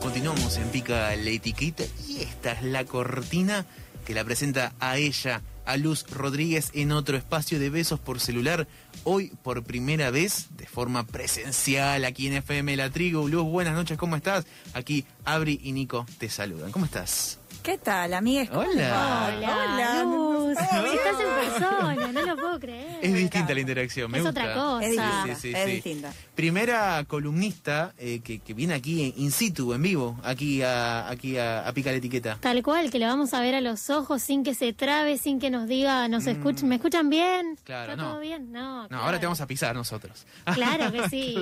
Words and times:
Continuamos 0.00 0.56
en 0.56 0.68
Pica 0.70 1.14
la 1.14 1.30
Etiqueta 1.30 1.84
y 2.08 2.22
esta 2.22 2.52
es 2.52 2.62
la 2.62 2.84
cortina 2.86 3.66
que 4.06 4.14
la 4.14 4.24
presenta 4.24 4.72
a 4.80 4.96
ella, 4.96 5.42
a 5.66 5.76
Luz 5.76 6.06
Rodríguez, 6.10 6.70
en 6.72 6.90
otro 6.92 7.18
espacio 7.18 7.60
de 7.60 7.68
besos 7.68 8.00
por 8.00 8.18
celular. 8.18 8.66
Hoy 9.04 9.30
por 9.42 9.62
primera 9.62 10.10
vez, 10.10 10.46
de 10.56 10.66
forma 10.66 11.06
presencial, 11.06 12.06
aquí 12.06 12.28
en 12.28 12.32
FM 12.34 12.76
La 12.76 12.88
Trigo. 12.88 13.28
Luz, 13.28 13.44
buenas 13.44 13.74
noches, 13.74 13.98
¿cómo 13.98 14.16
estás? 14.16 14.46
Aquí 14.72 15.04
Abri 15.26 15.60
y 15.62 15.72
Nico 15.72 16.06
te 16.18 16.30
saludan. 16.30 16.72
¿Cómo 16.72 16.86
estás? 16.86 17.38
¿Qué 17.62 17.76
tal, 17.76 18.14
amigues? 18.14 18.48
¿Cómo 18.48 18.62
Hola. 18.62 19.34
Hola, 19.36 20.04
Luz. 20.04 20.52
Estás 20.58 21.20
en 21.20 21.50
persona, 21.50 22.12
no 22.12 22.22
lo 22.22 22.36
puedo 22.36 22.58
creer. 22.58 22.88
Es 23.02 23.14
distinta 23.14 23.54
la 23.54 23.60
interacción, 23.60 24.10
me 24.10 24.18
Es 24.18 24.24
gusta. 24.24 24.40
otra 24.42 24.54
cosa. 24.54 24.84
Es 24.86 24.90
distinta, 24.92 25.34
Sí, 25.34 25.40
sí, 25.40 25.52
es 25.56 25.64
sí. 25.64 25.70
distinta. 25.72 26.12
Primera 26.34 27.04
columnista 27.06 27.92
eh, 27.98 28.20
que, 28.24 28.38
que 28.40 28.54
viene 28.54 28.74
aquí 28.74 29.14
in 29.16 29.30
situ, 29.30 29.72
en 29.74 29.82
vivo, 29.82 30.18
aquí 30.22 30.62
a, 30.62 31.08
aquí 31.08 31.36
a, 31.38 31.66
a 31.66 31.72
Pica 31.72 31.90
la 31.90 31.96
Etiqueta. 31.98 32.38
Tal 32.40 32.62
cual, 32.62 32.90
que 32.90 32.98
le 32.98 33.06
vamos 33.06 33.34
a 33.34 33.40
ver 33.40 33.54
a 33.54 33.60
los 33.60 33.90
ojos 33.90 34.22
sin 34.22 34.42
que 34.44 34.54
se 34.54 34.72
trabe, 34.72 35.18
sin 35.18 35.38
que 35.38 35.50
nos 35.50 35.68
diga, 35.68 36.08
nos 36.08 36.26
escuchen, 36.26 36.68
¿me 36.68 36.76
escuchan 36.76 37.10
bien? 37.10 37.52
Mm. 37.52 37.56
Claro, 37.64 37.92
¿Está 37.92 38.02
no. 38.02 38.10
todo 38.10 38.20
bien? 38.20 38.52
No, 38.52 38.88
No, 38.88 38.98
ahora 39.02 39.18
te 39.20 39.26
vamos 39.26 39.40
a 39.40 39.46
pisar 39.46 39.74
nosotros. 39.74 40.26
Claro 40.54 40.90
que 40.92 41.08
sí. 41.10 41.36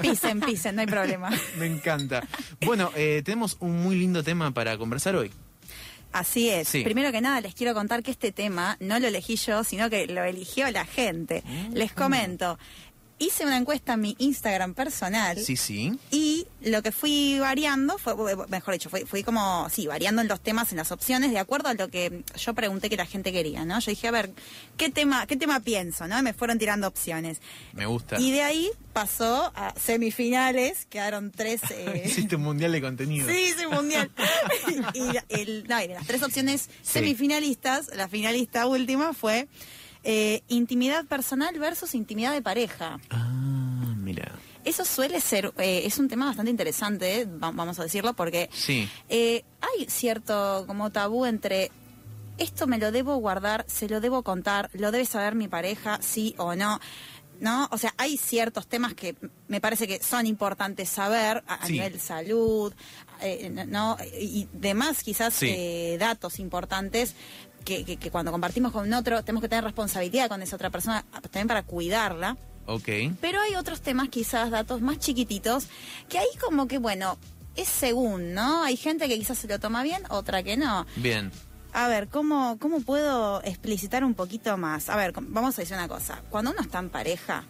Pisen, 0.00 0.40
pisen, 0.40 0.74
no 0.76 0.80
hay 0.82 0.86
problema. 0.86 1.30
Me 1.58 1.66
encanta. 1.66 2.22
Bueno, 2.64 2.90
eh, 2.96 3.22
tenemos 3.24 3.56
un 3.60 3.82
muy 3.82 3.96
lindo 3.96 4.22
tema 4.22 4.50
para 4.52 4.76
conversar 4.78 5.16
hoy. 5.16 5.30
Así 6.12 6.50
es. 6.50 6.68
Sí. 6.68 6.82
Primero 6.84 7.10
que 7.10 7.20
nada, 7.20 7.40
les 7.40 7.54
quiero 7.54 7.74
contar 7.74 8.02
que 8.02 8.10
este 8.10 8.32
tema 8.32 8.76
no 8.80 8.98
lo 8.98 9.08
elegí 9.08 9.36
yo, 9.36 9.64
sino 9.64 9.88
que 9.88 10.06
lo 10.06 10.22
eligió 10.24 10.70
la 10.70 10.84
gente. 10.84 11.42
Mm. 11.44 11.72
Les 11.72 11.92
comento. 11.92 12.58
Hice 13.22 13.46
una 13.46 13.56
encuesta 13.56 13.92
en 13.92 14.00
mi 14.00 14.16
Instagram 14.18 14.74
personal. 14.74 15.38
Sí, 15.38 15.56
sí. 15.56 15.92
Y 16.10 16.48
lo 16.60 16.82
que 16.82 16.90
fui 16.90 17.38
variando 17.38 17.96
fue, 17.96 18.16
mejor 18.48 18.74
dicho, 18.74 18.90
fui, 18.90 19.04
fui 19.04 19.22
como, 19.22 19.68
sí, 19.70 19.86
variando 19.86 20.22
en 20.22 20.26
los 20.26 20.40
temas, 20.40 20.72
en 20.72 20.78
las 20.78 20.90
opciones, 20.90 21.30
de 21.30 21.38
acuerdo 21.38 21.68
a 21.68 21.74
lo 21.74 21.88
que 21.88 22.24
yo 22.36 22.52
pregunté 22.54 22.90
que 22.90 22.96
la 22.96 23.06
gente 23.06 23.30
quería, 23.30 23.64
¿no? 23.64 23.78
Yo 23.78 23.92
dije, 23.92 24.08
a 24.08 24.10
ver, 24.10 24.32
¿qué 24.76 24.90
tema, 24.90 25.24
qué 25.28 25.36
tema 25.36 25.60
pienso, 25.60 26.08
no? 26.08 26.18
Y 26.18 26.22
me 26.22 26.34
fueron 26.34 26.58
tirando 26.58 26.88
opciones. 26.88 27.40
Me 27.74 27.86
gusta. 27.86 28.18
Y 28.18 28.32
de 28.32 28.42
ahí 28.42 28.70
pasó 28.92 29.52
a 29.54 29.72
semifinales, 29.78 30.86
quedaron 30.86 31.30
tres... 31.30 31.60
eh, 31.70 32.02
Hiciste 32.04 32.34
un 32.34 32.42
mundial 32.42 32.72
de 32.72 32.80
contenido. 32.80 33.28
Sí, 33.28 33.54
sí, 33.56 33.66
mundial. 33.68 34.10
y 34.94 35.16
el, 35.28 35.68
no, 35.68 35.80
y 35.80 35.86
de 35.86 35.94
las 35.94 36.08
tres 36.08 36.24
opciones 36.24 36.70
semifinalistas, 36.82 37.88
la 37.94 38.08
finalista 38.08 38.66
última 38.66 39.12
fue 39.12 39.46
eh, 40.04 40.42
intimidad 40.48 41.04
personal 41.06 41.58
versus 41.58 41.94
intimidad 41.94 42.32
de 42.32 42.42
pareja. 42.42 42.98
Ah, 43.10 43.94
mira. 43.96 44.32
Eso 44.64 44.84
suele 44.84 45.20
ser, 45.20 45.52
eh, 45.58 45.82
es 45.84 45.98
un 45.98 46.08
tema 46.08 46.26
bastante 46.26 46.50
interesante, 46.50 47.20
eh, 47.22 47.24
va- 47.26 47.50
vamos 47.50 47.78
a 47.78 47.82
decirlo, 47.84 48.14
porque 48.14 48.48
Sí. 48.52 48.88
eh, 49.08 49.44
hay 49.60 49.86
cierto 49.88 50.64
como 50.66 50.90
tabú 50.90 51.26
entre 51.26 51.70
esto 52.38 52.66
me 52.66 52.78
lo 52.78 52.92
debo 52.92 53.16
guardar, 53.16 53.64
se 53.68 53.88
lo 53.88 54.00
debo 54.00 54.22
contar, 54.22 54.70
lo 54.72 54.90
debe 54.90 55.04
saber 55.04 55.34
mi 55.34 55.48
pareja, 55.48 55.98
sí 56.00 56.34
o 56.38 56.54
no. 56.54 56.80
¿No? 57.40 57.66
O 57.72 57.78
sea, 57.78 57.92
hay 57.96 58.18
ciertos 58.18 58.68
temas 58.68 58.94
que 58.94 59.16
me 59.48 59.60
parece 59.60 59.88
que 59.88 60.00
son 60.00 60.26
importantes 60.26 60.88
saber 60.88 61.42
a, 61.48 61.54
a 61.54 61.66
Sí. 61.66 61.72
nivel 61.72 61.98
salud, 61.98 62.72
eh, 63.20 63.50
¿no? 63.66 63.96
Y 64.20 64.46
demás, 64.52 65.02
quizás 65.02 65.34
Sí. 65.34 65.48
eh, 65.48 65.96
datos 65.98 66.38
importantes 66.38 67.16
que, 67.62 67.84
que- 67.84 67.96
que 67.96 68.10
cuando 68.10 68.30
compartimos 68.32 68.72
con 68.72 68.92
otro 68.92 69.22
tenemos 69.22 69.42
que 69.42 69.48
tener 69.48 69.64
responsabilidad 69.64 70.28
con 70.28 70.42
esa 70.42 70.56
otra 70.56 70.70
persona, 70.70 71.04
también 71.22 71.48
para 71.48 71.62
cuidarla. 71.62 72.36
Ok. 72.66 72.88
Pero 73.20 73.40
hay 73.40 73.54
otros 73.56 73.80
temas, 73.80 74.08
quizás 74.08 74.50
datos 74.50 74.80
más 74.80 74.98
chiquititos, 74.98 75.66
que 76.08 76.18
ahí 76.18 76.28
como 76.40 76.68
que, 76.68 76.78
bueno, 76.78 77.18
es 77.56 77.68
según, 77.68 78.34
¿no? 78.34 78.62
Hay 78.62 78.76
gente 78.76 79.08
que 79.08 79.18
quizás 79.18 79.36
se 79.38 79.48
lo 79.48 79.58
toma 79.58 79.82
bien, 79.82 80.02
otra 80.10 80.42
que 80.42 80.56
no. 80.56 80.86
Bien. 80.96 81.30
A 81.74 81.88
ver, 81.88 82.08
¿cómo, 82.08 82.58
cómo 82.60 82.80
puedo 82.82 83.42
explicitar 83.44 84.04
un 84.04 84.14
poquito 84.14 84.56
más? 84.58 84.88
A 84.90 84.96
ver, 84.96 85.12
vamos 85.16 85.58
a 85.58 85.62
decir 85.62 85.76
una 85.76 85.88
cosa. 85.88 86.22
Cuando 86.30 86.50
uno 86.52 86.60
está 86.60 86.78
en 86.78 86.90
pareja, 86.90 87.44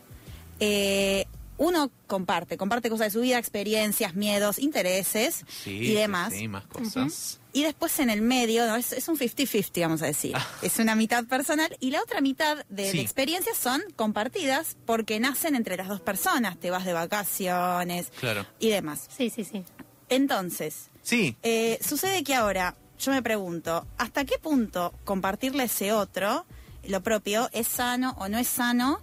eh, 0.61 1.27
uno 1.59 1.91
comparte, 2.07 2.57
comparte 2.57 2.91
cosas 2.91 3.09
de 3.09 3.11
su 3.11 3.21
vida, 3.21 3.39
experiencias, 3.39 4.15
miedos, 4.15 4.59
intereses 4.59 5.45
Sí. 5.63 5.71
y 5.71 5.95
demás. 5.95 6.33
Sí, 6.33 6.49
más 6.49 6.67
cosas. 6.67 7.39
Y 7.53 7.63
después 7.63 7.99
en 7.99 8.09
el 8.11 8.23
medio, 8.23 8.67
¿no? 8.67 8.77
es, 8.77 8.93
es 8.93 9.07
un 9.09 9.17
50-50, 9.19 9.83
vamos 9.83 10.03
a 10.03 10.07
decir. 10.07 10.33
Ah. 10.35 10.47
Es 10.63 10.79
una 10.79 10.95
mitad 10.95 11.25
personal 11.27 11.77
y 11.81 11.91
la 11.91 12.01
otra 12.03 12.21
mitad 12.21 12.65
de, 12.71 12.91
Sí. 12.91 12.97
de 12.97 13.03
experiencias 13.03 13.57
son 13.59 13.83
compartidas 13.95 14.77
porque 14.87 15.21
nacen 15.21 15.55
entre 15.55 15.77
las 15.77 15.89
dos 15.89 16.01
personas. 16.01 16.59
Te 16.59 16.71
vas 16.71 16.85
de 16.85 16.95
vacaciones 16.95 18.11
Claro. 18.19 18.47
y 18.59 18.71
demás. 18.71 19.07
Sí, 19.17 19.31
sí, 19.31 19.45
sí. 19.45 19.65
Entonces, 20.09 20.91
Sí. 21.03 21.37
eh, 21.43 21.79
sucede 21.87 22.25
que 22.25 22.35
ahora 22.35 22.77
yo 22.99 23.13
me 23.13 23.23
pregunto, 23.23 23.87
¿hasta 23.99 24.25
qué 24.25 24.39
punto 24.39 24.95
compartirle 25.05 25.63
a 25.63 25.67
ese 25.67 25.93
otro 25.93 26.47
lo 26.89 27.03
propio 27.03 27.49
es 27.53 27.67
sano 27.69 28.15
o 28.19 28.29
no 28.29 28.39
es 28.39 28.49
sano? 28.49 29.01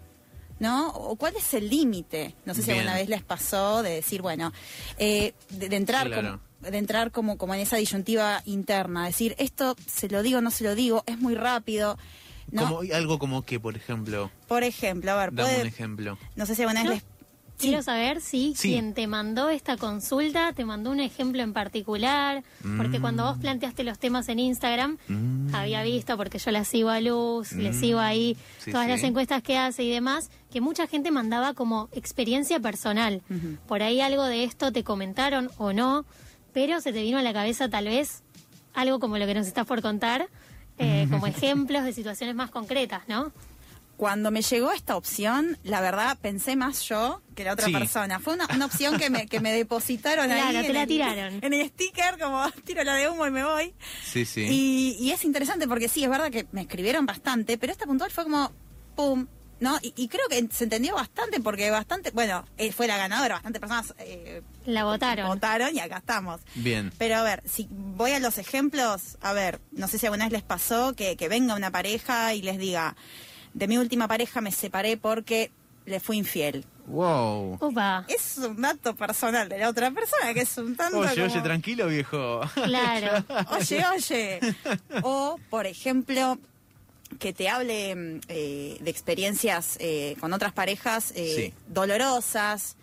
¿No? 0.60 0.90
¿O 0.90 1.16
cuál 1.16 1.36
es 1.38 1.54
el 1.54 1.70
límite? 1.70 2.36
No 2.46 2.54
sé 2.54 2.62
si 2.62 2.68
Bien. 2.68 2.80
alguna 2.80 2.96
vez 2.98 3.08
les 3.10 3.24
pasó 3.24 3.82
de 3.82 3.92
decir, 3.92 4.22
bueno, 4.22 4.52
eh, 4.98 5.34
de, 5.50 5.70
de 5.70 5.76
entrar 5.78 6.08
Claro. 6.08 6.40
como, 6.60 6.70
de 6.72 6.78
entrar 6.78 7.12
como, 7.12 7.38
como 7.38 7.54
en 7.56 7.62
esa 7.62 7.78
disyuntiva 7.78 8.42
interna, 8.46 9.06
decir, 9.06 9.36
esto 9.40 9.76
se 9.88 10.10
lo 10.10 10.22
digo, 10.22 10.42
no 10.42 10.52
se 10.52 10.66
lo 10.66 10.76
digo, 10.76 11.04
es 11.06 11.18
muy 11.18 11.36
rápido. 11.36 11.98
¿no? 12.52 12.64
Como, 12.64 12.82
algo 12.94 13.20
como 13.20 13.44
que, 13.46 13.60
por 13.60 13.78
ejemplo, 13.78 14.32
Por 14.48 14.64
ejemplo, 14.64 15.12
a 15.12 15.16
ver, 15.16 15.34
dame 15.34 15.50
puede- 15.50 15.62
un 15.62 15.68
ejemplo. 15.68 16.18
no 16.36 16.46
sé 16.46 16.56
si 16.56 16.64
alguna 16.64 16.82
vez 16.82 16.90
Yo 16.90 16.94
les... 16.96 17.04
Quiero 17.60 17.84
saber 17.84 18.22
si 18.22 18.54
Sí. 18.56 18.70
quien 18.70 18.94
te 18.94 19.06
mandó 19.06 19.50
esta 19.50 19.76
consulta 19.76 20.54
te 20.54 20.64
mandó 20.64 20.92
un 20.92 21.02
ejemplo 21.02 21.42
en 21.44 21.52
particular, 21.52 22.42
porque 22.78 23.00
Mm. 23.00 23.02
cuando 23.02 23.24
vos 23.26 23.38
planteaste 23.38 23.84
los 23.84 24.00
temas 24.00 24.30
en 24.30 24.40
Instagram, 24.40 24.98
Mm. 25.10 25.54
había 25.54 25.84
visto, 25.84 26.16
porque 26.16 26.40
yo 26.40 26.52
la 26.52 26.64
sigo 26.64 26.90
a 26.90 27.02
Luz, 27.02 27.52
le 27.52 27.72
Mm. 27.72 27.80
sigo 27.80 28.00
ahí 28.00 28.38
Sí, 28.60 28.72
todas 28.72 28.86
sí. 28.86 28.92
las 28.94 29.04
encuestas 29.04 29.44
que 29.44 29.58
hace 29.58 29.84
y 29.84 29.90
demás, 29.92 30.30
que 30.52 30.62
mucha 30.62 30.88
gente 30.88 31.12
mandaba 31.12 31.54
como 31.54 31.90
experiencia 31.92 32.60
personal. 32.62 33.22
Por 33.68 33.84
ahí 33.84 34.00
algo 34.00 34.24
de 34.24 34.46
esto 34.46 34.72
te 34.72 34.84
comentaron 34.86 35.50
o 35.58 35.74
no, 35.74 36.06
pero 36.54 36.80
se 36.80 36.94
te 36.94 37.02
vino 37.02 37.18
a 37.18 37.24
la 37.24 37.34
cabeza 37.34 37.70
tal 37.70 37.86
vez 37.86 38.24
algo 38.74 39.00
como 39.00 39.18
lo 39.18 39.26
que 39.26 39.34
nos 39.34 39.48
estás 39.48 39.66
por 39.66 39.82
contar, 39.82 40.30
eh, 40.78 41.08
como 41.12 41.28
ejemplos 41.28 41.84
de 41.84 41.92
situaciones 41.92 42.36
más 42.36 42.52
concretas, 42.52 43.02
¿no? 43.10 43.34
Cuando 44.00 44.32
me 44.32 44.42
llegó 44.42 44.72
esta 44.72 44.96
opción, 44.96 45.58
la 45.64 45.82
verdad 45.82 46.18
pensé 46.22 46.56
más 46.56 46.88
yo 46.88 47.22
que 47.36 47.44
la 47.44 47.52
otra 47.52 47.66
Sí. 47.66 47.74
persona. 47.74 48.22
Fue 48.22 48.34
una, 48.34 48.48
una 48.56 48.66
opción 48.66 48.98
que 48.98 49.10
me, 49.10 49.28
que 49.28 49.42
me 49.42 49.52
depositaron 49.52 50.32
ahí. 50.32 50.40
Claro, 50.52 50.66
te 50.66 50.72
la 50.74 50.82
el- 50.84 50.88
tiraron. 50.88 51.40
En 51.44 51.54
el 51.54 51.68
sticker, 51.68 52.18
como 52.18 52.50
tiro 52.66 52.82
la 52.86 52.96
de 52.96 53.10
humo 53.10 53.28
y 53.28 53.32
me 53.32 53.44
voy. 53.44 53.74
Sí, 54.06 54.24
sí. 54.24 54.48
Y, 54.50 54.96
y 55.06 55.12
es 55.12 55.26
interesante 55.26 55.68
porque 55.68 55.90
sí, 55.90 56.02
es 56.02 56.10
verdad 56.10 56.32
que 56.32 56.48
me 56.54 56.62
escribieron 56.62 57.06
bastante, 57.06 57.58
pero 57.58 57.74
esta 57.74 57.86
puntual 57.86 58.10
fue 58.10 58.24
como, 58.24 58.54
pum, 58.96 59.28
¿no? 59.60 59.78
Y, 59.82 59.94
y 59.98 60.08
creo 60.08 60.30
que 60.30 60.48
se 60.50 60.64
entendió 60.64 60.96
bastante 60.96 61.42
porque 61.42 61.70
bastante, 61.70 62.12
bueno, 62.12 62.46
eh, 62.58 62.72
fue 62.72 62.88
la 62.88 62.96
ganadora, 62.96 63.36
bastantes 63.36 63.60
personas 63.60 63.94
eh, 64.00 64.42
La 64.66 64.86
votaron. 64.86 65.28
votaron 65.28 65.76
y 65.76 65.82
acá 65.82 65.98
estamos. 65.98 66.40
Bien. 66.56 66.94
Pero 66.98 67.18
a 67.18 67.24
ver, 67.24 67.44
si 67.46 67.68
voy 67.70 68.12
a 68.12 68.20
los 68.20 68.38
ejemplos, 68.38 69.18
a 69.20 69.34
ver, 69.34 69.60
no 69.74 69.90
sé 69.90 69.98
si 70.00 70.06
alguna 70.06 70.24
vez 70.24 70.32
les 70.32 70.44
pasó 70.44 70.94
que, 70.96 71.18
que 71.18 71.28
venga 71.28 71.54
una 71.54 71.70
pareja 71.70 72.34
y 72.34 72.42
les 72.42 72.58
diga, 72.58 72.96
de 73.54 73.68
mi 73.68 73.78
última 73.78 74.08
pareja 74.08 74.42
me 74.42 74.52
separé 74.52 74.98
porque 74.98 75.52
le 75.86 76.00
fui 76.00 76.18
infiel. 76.18 76.66
Wow. 76.88 77.58
Upa, 77.62 78.04
Es 78.08 78.38
un 78.40 78.62
dato 78.62 78.96
personal 78.96 79.48
de 79.48 79.60
la 79.60 79.70
otra 79.70 79.92
persona, 79.92 80.34
que 80.34 80.42
es 80.42 80.58
un 80.58 80.76
tanto 80.76 81.00
Oye, 81.00 81.10
como, 81.16 81.26
oye, 81.26 81.42
tranquilo, 81.42 81.88
viejo. 81.88 82.42
claro. 82.56 83.24
Oye, 83.60 83.84
oye. 83.96 84.40
O, 85.04 85.38
por 85.52 85.68
ejemplo, 85.68 86.40
que 87.20 87.32
te 87.34 87.48
hable 87.50 88.20
eh, 88.28 88.78
de 88.82 88.90
experiencias 88.92 89.78
eh, 89.80 90.16
con 90.20 90.34
otras 90.34 90.52
parejas 90.54 91.12
eh, 91.16 91.34
Sí. 91.36 91.54
dolorosas. 91.68 92.76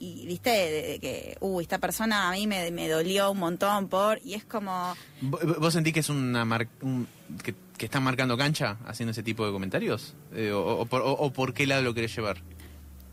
Y 0.00 0.26
viste, 0.26 0.50
de, 0.50 0.82
de 0.82 0.98
que, 1.00 1.36
uy, 1.40 1.64
esta 1.64 1.78
persona 1.78 2.28
a 2.28 2.32
mí 2.32 2.46
me, 2.46 2.70
me 2.70 2.88
dolió 2.88 3.32
un 3.32 3.38
montón 3.38 3.88
por. 3.88 4.20
Y 4.24 4.34
es 4.34 4.44
como. 4.44 4.94
¿Vo- 5.20 5.58
¿Vos 5.58 5.72
sentís 5.72 5.92
que 5.92 6.00
es 6.00 6.08
una 6.08 6.44
mar- 6.44 6.68
un- 6.82 7.08
que, 7.42 7.52
que 7.78 7.86
están 7.86 8.02
marcando 8.02 8.36
cancha 8.36 8.76
haciendo 8.86 9.12
ese 9.12 9.22
tipo 9.22 9.46
de 9.46 9.52
comentarios? 9.52 10.14
Eh, 10.34 10.50
o, 10.52 10.80
o 10.80 10.86
por, 10.86 11.00
o- 11.00 11.12
o 11.12 11.32
por 11.32 11.54
qué 11.54 11.66
lado 11.66 11.80
lo 11.82 11.94
querés 11.94 12.14
llevar? 12.14 12.42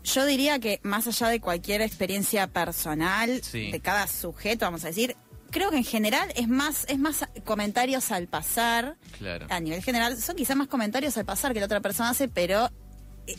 Yo 0.04 0.24
diría 0.26 0.58
que 0.58 0.78
más 0.82 1.06
allá 1.06 1.28
de 1.28 1.40
cualquier 1.40 1.80
experiencia 1.80 2.46
personal 2.48 3.40
Sí. 3.42 3.70
de 3.72 3.80
cada 3.80 4.06
sujeto, 4.06 4.64
vamos 4.66 4.84
a 4.84 4.88
decir, 4.88 5.16
creo 5.50 5.70
que 5.70 5.78
en 5.78 5.84
general 5.84 6.32
es 6.36 6.48
más 6.48 6.84
es 6.88 6.98
más 6.98 7.26
comentarios 7.44 8.10
al 8.12 8.28
pasar. 8.28 8.96
Claro. 9.18 9.46
A 9.50 9.58
nivel 9.60 9.82
general 9.82 10.16
son 10.16 10.36
quizás 10.36 10.56
más 10.56 10.68
comentarios 10.68 11.16
al 11.16 11.24
pasar 11.24 11.52
que 11.54 11.60
la 11.60 11.66
otra 11.66 11.80
persona 11.80 12.10
hace, 12.10 12.28
pero 12.28 12.70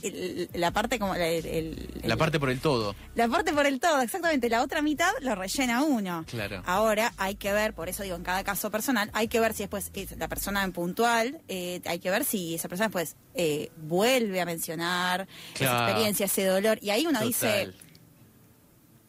el- 0.04 0.50
la 0.54 0.72
parte 0.72 1.00
como 1.00 1.16
la, 1.16 1.28
el- 1.28 1.46
el- 1.46 1.90
La 2.04 2.18
parte 2.18 2.40
por 2.40 2.50
el 2.50 2.60
todo. 2.60 2.96
la 3.16 3.28
parte 3.28 3.54
por 3.54 3.66
el 3.66 3.80
todo, 3.80 4.02
exactamente. 4.02 4.50
La 4.50 4.62
otra 4.62 4.82
mitad 4.82 5.12
lo 5.22 5.36
rellena 5.36 5.84
uno. 5.84 6.26
Claro. 6.30 6.62
Ahora 6.66 7.14
hay 7.18 7.36
que 7.36 7.52
ver, 7.54 7.74
por 7.74 7.90
eso 7.90 8.04
digo, 8.04 8.16
en 8.16 8.24
cada 8.24 8.44
caso 8.44 8.70
personal, 8.72 9.10
hay 9.14 9.28
que 9.28 9.40
ver 9.40 9.54
si 9.54 9.64
después 9.64 9.90
es 9.94 10.18
la 10.18 10.28
persona 10.28 10.64
en 10.64 10.72
puntual, 10.74 11.42
eh, 11.48 11.82
hay 11.86 12.00
que 12.00 12.10
ver 12.10 12.24
si 12.26 12.56
esa 12.56 12.68
persona 12.70 12.88
después 12.88 13.16
eh, 13.36 13.72
vuelve 13.78 14.42
a 14.42 14.46
mencionar 14.46 15.28
esa 15.56 15.86
experiencia, 15.86 16.26
ese 16.26 16.46
dolor. 16.46 16.80
Y 16.82 16.90
ahí 16.90 17.06
uno 17.06 17.22
dice, 17.22 17.74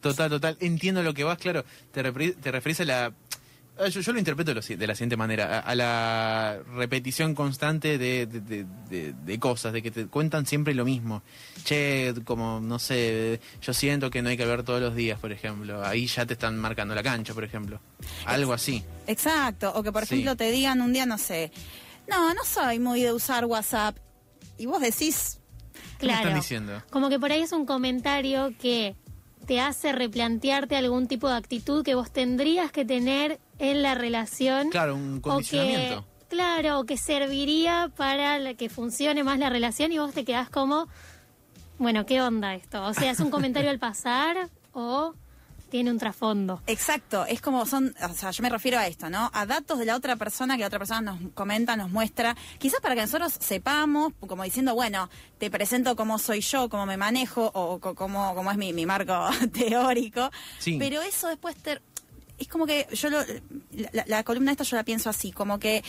Total. 0.01 0.29
Total. 0.29 0.55
Entiendo 0.61 1.03
lo 1.03 1.13
que 1.13 1.25
vas, 1.25 1.37
claro. 1.37 1.65
Te, 1.91 2.01
te 2.33 2.51
referís 2.51 2.79
a 2.79 2.85
la... 2.85 3.13
ah, 3.79 3.87
Yo, 3.87 4.01
yo 4.01 4.11
lo 4.13 4.19
interpreto 4.19 4.53
de 4.53 4.87
la 4.87 4.95
siguiente 4.95 5.17
manera, 5.17 5.57
a, 5.57 5.59
a 5.61 5.75
la 5.75 6.59
repetición 6.75 7.33
constante 7.35 7.97
de, 7.97 8.25
de- 8.25 8.41
de- 8.41 8.65
de- 8.89 9.13
de 9.13 9.39
cosas, 9.39 9.73
de 9.73 9.81
que 9.81 9.91
te 9.91 10.07
cuentan 10.07 10.45
siempre 10.45 10.73
lo 10.73 10.85
mismo. 10.85 11.21
Che, 11.63 12.13
como, 12.25 12.59
no 12.59 12.79
sé, 12.79 13.39
yo 13.61 13.73
siento 13.73 14.09
que 14.09 14.21
no 14.21 14.29
hay 14.29 14.37
que 14.37 14.43
hablar 14.43 14.63
todos 14.63 14.81
los 14.81 14.95
días, 14.95 15.19
por 15.19 15.31
ejemplo. 15.31 15.83
Ahí 15.85 16.07
ya 16.07 16.25
te 16.25 16.33
están 16.33 16.57
marcando 16.57 16.93
la 16.95 17.03
cancha, 17.03 17.33
por 17.33 17.43
ejemplo. 17.43 17.79
Algo 18.25 18.53
así. 18.53 18.83
Exacto, 19.07 19.71
o 19.75 19.81
que 19.83 19.91
por 19.91 20.05
Sí. 20.05 20.15
ejemplo 20.15 20.35
te 20.35 20.51
digan 20.51 20.81
un 20.81 20.93
día, 20.93 21.05
no 21.05 21.17
sé, 21.17 21.51
no, 22.07 22.33
no 22.33 22.43
soy 22.43 22.79
muy 22.79 23.01
de 23.01 23.13
usar 23.13 23.45
WhatsApp. 23.45 23.97
Y 24.57 24.65
vos 24.65 24.81
decís, 24.81 25.39
¿Qué 25.99 26.05
me 26.05 26.13
Claro. 26.13 26.27
están 26.29 26.35
diciendo? 26.39 26.83
Como 26.91 27.09
que 27.09 27.19
por 27.19 27.31
ahí 27.31 27.41
es 27.41 27.51
un 27.51 27.65
comentario 27.65 28.53
que 28.59 28.95
te 29.45 29.59
hace 29.59 29.91
replantearte 29.91 30.75
algún 30.77 31.07
tipo 31.07 31.27
de 31.27 31.35
actitud 31.35 31.83
que 31.83 31.95
vos 31.95 32.11
tendrías 32.11 32.71
que 32.71 32.85
tener 32.85 33.39
en 33.59 33.81
la 33.83 33.93
relación. 33.95 34.69
Claro, 34.69 34.95
un 34.95 35.13
o 35.13 35.15
que, 35.15 35.21
condicionamiento. 35.21 36.05
claro, 36.29 36.79
o 36.79 36.85
que 36.85 36.97
serviría 36.97 37.91
para 37.95 38.53
que 38.55 38.69
funcione 38.69 39.23
más 39.23 39.37
la 39.39 39.49
relación 39.49 39.91
y 39.91 39.99
vos 39.99 40.13
te 40.13 40.25
quedás 40.25 40.49
como, 40.49 40.87
bueno, 41.77 42.05
¿qué 42.05 42.21
onda 42.21 42.55
esto? 42.55 42.83
O 42.85 42.93
sea, 42.93 43.11
¿es 43.11 43.19
un 43.19 43.29
comentario 43.31 43.69
al 43.69 43.79
pasar 43.79 44.49
o 44.73 45.13
tiene 45.69 45.91
un 45.91 45.99
trasfondo? 45.99 46.63
exacto, 46.65 47.25
es 47.27 47.41
como 47.41 47.63
son, 47.67 47.93
o 48.03 48.13
sea, 48.15 48.31
yo 48.31 48.41
me 48.41 48.49
refiero 48.49 48.79
a 48.79 48.87
esto, 48.87 49.07
¿no? 49.11 49.29
A 49.33 49.45
datos 49.45 49.77
de 49.77 49.85
la 49.85 49.95
otra 49.95 50.15
persona 50.15 50.55
que 50.55 50.61
la 50.61 50.67
otra 50.67 50.79
persona 50.79 51.01
nos 51.01 51.19
comenta, 51.35 51.75
nos 51.77 51.91
muestra, 51.91 52.35
quizás 52.57 52.81
para 52.81 52.95
que 52.95 53.01
nosotros 53.01 53.33
sepamos, 53.39 54.13
como 54.27 54.43
diciendo, 54.43 54.73
bueno, 54.73 55.09
te 55.37 55.51
presento 55.51 55.95
cómo 55.95 56.17
soy 56.17 56.41
yo, 56.41 56.69
cómo 56.69 56.87
me 56.87 56.97
manejo, 56.97 57.51
o 57.53 57.79
cómo, 57.79 58.33
cómo 58.33 58.49
es 58.51 58.57
mi, 58.57 58.73
mi 58.73 58.87
marco 58.87 59.29
teórico. 59.53 60.31
Sí. 60.57 60.77
Pero 60.79 61.03
eso 61.03 61.27
después 61.27 61.55
te- 61.55 61.81
es 62.39 62.47
como 62.47 62.65
que 62.65 62.87
yo 62.93 63.09
lo, 63.09 63.19
la, 63.93 64.05
la 64.07 64.23
columna 64.23 64.51
esta 64.51 64.63
yo 64.63 64.75
la 64.75 64.83
pienso 64.83 65.09
así, 65.09 65.31
como 65.31 65.59
que 65.59 65.83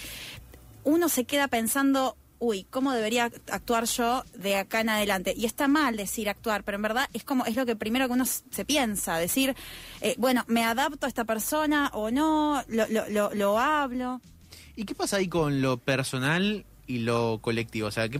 uno 0.84 1.08
se 1.08 1.24
queda 1.24 1.48
pensando, 1.48 2.16
uy, 2.38 2.66
¿cómo 2.70 2.92
debería 2.92 3.30
actuar 3.50 3.84
yo 3.84 4.24
de 4.34 4.56
acá 4.56 4.80
en 4.80 4.88
adelante? 4.88 5.34
Y 5.36 5.44
está 5.44 5.68
mal 5.68 5.96
decir 5.96 6.28
actuar, 6.28 6.64
pero 6.64 6.76
en 6.76 6.82
verdad 6.82 7.08
es 7.12 7.22
como, 7.22 7.44
es 7.46 7.56
lo 7.56 7.66
que 7.66 7.76
primero 7.76 8.06
que 8.06 8.14
uno 8.14 8.24
se 8.26 8.64
piensa, 8.64 9.16
decir, 9.18 9.54
eh, 10.00 10.14
bueno, 10.18 10.44
¿me 10.48 10.64
adapto 10.64 11.06
a 11.06 11.08
esta 11.08 11.24
persona 11.24 11.90
o 11.92 12.10
no? 12.10 12.62
¿Lo, 12.68 12.86
lo, 12.88 13.08
lo, 13.08 13.34
lo 13.34 13.58
hablo? 13.58 14.20
¿Y 14.74 14.84
qué 14.84 14.94
pasa 14.94 15.18
ahí 15.18 15.28
con 15.28 15.60
lo 15.60 15.76
personal 15.76 16.64
y 16.86 17.00
lo 17.00 17.38
colectivo? 17.42 17.88
O 17.88 17.90
sea, 17.90 18.08
¿qué? 18.08 18.18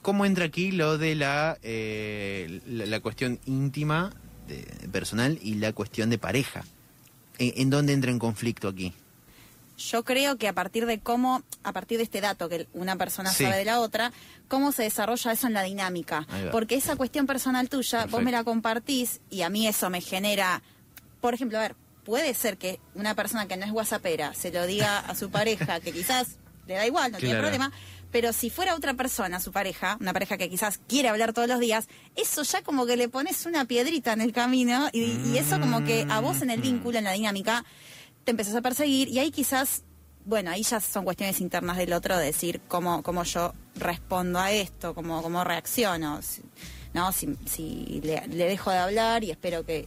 ¿cómo 0.00 0.24
entra 0.24 0.46
aquí 0.46 0.72
lo 0.72 0.96
de 0.96 1.14
la, 1.14 1.58
eh, 1.62 2.60
la, 2.66 2.86
la 2.86 3.00
cuestión 3.00 3.38
íntima, 3.44 4.12
personal 4.92 5.38
y 5.42 5.56
la 5.56 5.72
cuestión 5.72 6.08
de 6.08 6.18
pareja? 6.18 6.64
¿En, 7.38 7.70
dónde 7.70 7.92
entra 7.92 8.10
en 8.10 8.18
conflicto 8.18 8.68
aquí? 8.68 8.92
Yo 9.78 10.04
creo 10.04 10.36
que 10.38 10.48
a 10.48 10.54
partir 10.54 10.86
de 10.86 11.00
cómo, 11.00 11.42
a 11.62 11.72
partir 11.72 11.98
de 11.98 12.04
este 12.04 12.20
dato 12.22 12.48
que 12.48 12.66
una 12.72 12.96
persona 12.96 13.30
Sí. 13.30 13.44
sabe 13.44 13.58
de 13.58 13.64
la 13.66 13.80
otra, 13.80 14.10
cómo 14.48 14.72
se 14.72 14.84
desarrolla 14.84 15.32
eso 15.32 15.46
en 15.46 15.52
la 15.52 15.62
dinámica. 15.62 16.26
Porque 16.50 16.76
esa 16.76 16.96
cuestión 16.96 17.26
personal 17.26 17.68
tuya, 17.68 18.06
vos 18.06 18.22
me 18.22 18.32
la 18.32 18.42
compartís 18.42 19.20
y 19.30 19.42
a 19.42 19.50
mí 19.50 19.66
eso 19.66 19.90
me 19.90 20.00
genera, 20.00 20.62
por 21.20 21.34
ejemplo, 21.34 21.58
a 21.58 21.62
ver, 21.62 21.76
puede 22.04 22.32
ser 22.32 22.56
que 22.56 22.80
una 22.94 23.14
persona 23.14 23.46
que 23.48 23.56
no 23.58 23.66
es 23.66 23.72
whatsappera 23.72 24.32
se 24.32 24.50
lo 24.50 24.66
diga 24.66 24.98
a 25.00 25.14
su 25.14 25.28
pareja, 25.30 25.80
que 25.80 25.92
quizás 25.92 26.36
le 26.66 26.74
da 26.74 26.86
igual, 26.86 27.12
no 27.12 27.18
tiene 27.18 27.38
problema, 27.38 27.70
pero 28.16 28.32
si 28.32 28.48
fuera 28.48 28.74
otra 28.74 28.94
persona, 28.94 29.40
su 29.40 29.52
pareja, 29.52 29.98
una 30.00 30.14
pareja 30.14 30.38
que 30.38 30.48
quizás 30.48 30.80
quiere 30.88 31.10
hablar 31.10 31.34
todos 31.34 31.48
los 31.48 31.60
días, 31.60 31.86
eso 32.14 32.44
ya 32.44 32.62
como 32.62 32.86
que 32.86 32.96
le 32.96 33.10
pones 33.10 33.44
una 33.44 33.66
piedrita 33.66 34.14
en 34.14 34.22
el 34.22 34.32
camino 34.32 34.88
y, 34.90 35.20
y 35.22 35.36
eso 35.36 35.60
como 35.60 35.84
que 35.84 36.06
a 36.08 36.20
vos 36.20 36.40
en 36.40 36.48
el 36.48 36.60
Mm. 36.60 36.62
vínculo, 36.62 36.96
en 36.96 37.04
la 37.04 37.12
dinámica, 37.12 37.62
te 38.24 38.30
empezás 38.30 38.54
a 38.54 38.62
perseguir 38.62 39.08
y 39.08 39.18
ahí 39.18 39.30
quizás, 39.30 39.82
bueno, 40.24 40.50
ahí 40.50 40.62
ya 40.62 40.80
son 40.80 41.04
cuestiones 41.04 41.42
internas 41.42 41.76
del 41.76 41.92
otro 41.92 42.16
de 42.16 42.24
decir 42.24 42.62
cómo, 42.68 43.02
cómo 43.02 43.22
yo 43.24 43.52
respondo 43.74 44.38
a 44.38 44.50
esto, 44.50 44.94
cómo, 44.94 45.20
cómo 45.22 45.44
reacciono, 45.44 46.22
si- 46.22 46.40
¿no? 46.94 47.12
Si, 47.12 47.36
si 47.44 48.00
le, 48.02 48.26
le 48.28 48.46
dejo 48.48 48.70
de 48.70 48.78
hablar 48.78 49.24
y 49.24 49.30
espero 49.30 49.62
que 49.66 49.86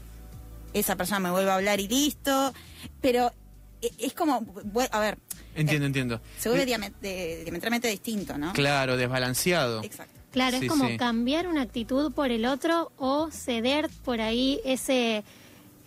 esa 0.73 0.95
persona 0.95 1.19
me 1.19 1.31
vuelva 1.31 1.53
a 1.53 1.55
hablar 1.55 1.79
y 1.79 1.87
listo, 1.87 2.53
pero 3.01 3.33
e- 3.81 3.91
es 3.97 4.13
como, 4.13 4.45
a 4.91 4.99
ver, 4.99 5.17
Entiendo, 5.59 5.85
eh, 5.85 5.87
entiendo. 5.87 6.21
se 6.37 6.49
vuelve 6.49 6.63
Eh, 6.71 6.91
de- 7.01 7.43
diametralmente 7.43 7.87
distinto, 7.87 8.37
¿no? 8.37 8.53
Claro, 8.53 8.97
desbalanceado. 8.97 9.83
Exacto. 9.83 10.19
Claro, 10.31 10.59
Sí, 10.59 10.65
es 10.67 10.71
como 10.71 10.87
sí. 10.87 10.97
cambiar 10.97 11.47
una 11.47 11.61
actitud 11.63 12.11
por 12.13 12.29
el 12.31 12.45
otro 12.45 12.91
o 12.97 13.29
ceder 13.31 13.89
por 14.05 14.21
ahí 14.21 14.59
ese 14.63 15.23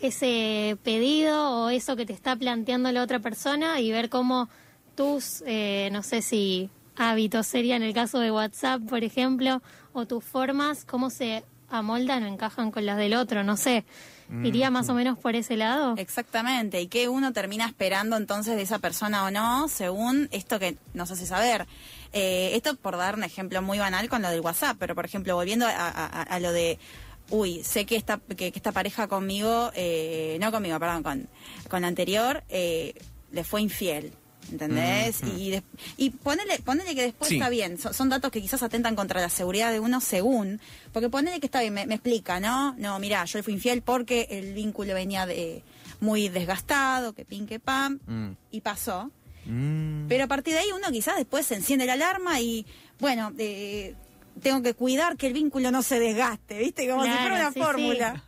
ese 0.01 0.77
pedido 0.83 1.51
o 1.65 1.69
eso 1.71 1.95
que 1.95 2.05
te 2.05 2.13
está 2.13 2.35
planteando 2.35 2.91
la 2.91 3.03
otra 3.03 3.21
persona 3.21 3.81
y 3.81 3.93
ver 3.93 4.09
cómo 4.09 4.49
tus, 4.97 5.45
eh, 5.47 5.91
no 5.93 6.03
sé 6.03 6.23
si 6.23 6.71
hábitos 6.97 7.47
sería 7.47 7.77
en 7.77 7.83
el 7.85 7.95
caso 7.95 8.19
de 8.19 8.33
WhatsApp, 8.33 8.83
por 8.89 9.05
ejemplo, 9.05 9.63
o 9.93 10.05
tus 10.07 10.25
formas, 10.25 10.85
cómo 10.85 11.09
se 11.09 11.45
amoldan 11.71 12.25
o 12.25 12.27
encajan 12.27 12.73
con 12.73 12.85
las 12.85 12.97
del 12.99 13.15
otro, 13.15 13.45
no 13.45 13.57
sé. 13.57 13.85
¿Iría 14.43 14.71
más 14.71 14.89
o 14.89 14.95
menos 14.95 15.19
por 15.19 15.37
ese 15.37 15.57
lado? 15.57 15.95
Exactamente, 15.99 16.81
y 16.81 16.87
que 16.89 17.09
uno 17.09 17.33
termina 17.33 17.67
esperando 17.67 18.17
entonces 18.17 18.57
de 18.57 18.63
esa 18.63 18.79
persona 18.79 19.25
o 19.25 19.31
no, 19.31 19.69
según 19.69 20.29
esto 20.33 20.59
que 20.59 20.77
nos 20.95 21.11
hace 21.11 21.27
saber. 21.27 21.67
Eh, 22.13 22.51
esto 22.55 22.75
por 22.77 22.97
dar 22.97 23.15
un 23.15 23.25
ejemplo 23.25 23.63
muy 23.63 23.79
banal 23.79 24.09
con 24.09 24.23
lo 24.23 24.31
del 24.31 24.41
WhatsApp, 24.41 24.77
pero 24.79 24.95
por 24.95 25.05
ejemplo, 25.05 25.35
volviendo 25.35 25.67
a, 25.67 25.71
a- 25.71 26.23
a 26.23 26.41
lo 26.41 26.53
de, 26.53 26.79
uy, 27.31 27.63
sé 27.63 27.85
que 27.87 27.97
esta, 27.97 28.19
que, 28.19 28.53
que 28.53 28.59
esta 28.59 28.73
pareja 28.73 29.07
conmigo, 29.09 29.71
eh, 29.75 30.37
no 30.41 30.51
conmigo, 30.51 30.79
perdón, 30.81 31.03
con, 31.03 31.29
con 31.69 31.83
la 31.83 31.89
anterior, 31.89 32.43
eh, 32.49 32.95
le 33.31 33.45
fue 33.45 33.63
infiel. 33.63 34.13
¿Entendés? 34.51 35.21
Y, 35.39 35.51
des- 35.51 35.63
y 35.97 36.11
ponele, 36.11 36.59
ponele 36.59 36.95
que 36.95 37.03
después 37.03 37.29
Sí. 37.29 37.37
está 37.37 37.49
bien, 37.49 37.79
son, 37.79 37.95
son 37.95 38.09
datos 38.09 38.31
que 38.31 38.41
quizás 38.43 38.63
atentan 38.63 38.97
contra 38.97 39.21
la 39.21 39.29
seguridad 39.29 39.73
de 39.73 39.81
uno 39.81 40.01
según, 40.01 40.61
porque 40.93 41.09
ponele 41.09 41.41
que 41.41 41.47
está 41.47 41.61
bien, 41.61 41.73
me, 41.75 41.87
me 41.87 41.95
explica, 41.95 42.41
¿no? 42.41 42.75
No, 42.77 42.99
mira, 42.99 43.25
yo 43.25 43.39
le 43.39 43.43
fui 43.43 43.55
infiel 43.55 43.83
porque 43.83 44.27
el 44.31 44.53
vínculo 44.53 44.95
venía 44.95 45.25
de 45.27 45.63
muy 46.01 46.29
desgastado, 46.29 47.13
que 47.15 47.25
pin, 47.25 47.47
que 47.47 47.61
pam, 47.61 47.99
Mm. 48.07 48.33
y 48.51 48.61
pasó. 48.61 49.11
Mm. 49.47 50.07
Pero 50.09 50.25
a 50.25 50.27
partir 50.29 50.55
de 50.55 50.61
ahí 50.61 50.73
uno 50.77 50.91
quizás 50.91 51.17
después 51.17 51.47
se 51.47 51.55
enciende 51.55 51.87
la 51.87 51.95
alarma 51.95 52.41
y, 52.41 52.67
bueno, 53.01 53.33
eh, 53.39 53.95
tengo 54.43 54.63
que 54.63 54.75
cuidar 54.75 55.17
que 55.17 55.27
el 55.29 55.33
vínculo 55.33 55.71
no 55.71 55.83
se 55.83 55.99
desgaste, 55.99 56.59
¿viste? 56.59 56.89
Como 56.89 57.05
si 57.05 57.11
fuera 57.11 57.35
una 57.37 57.49
sí, 57.53 57.55
sí. 57.55 57.61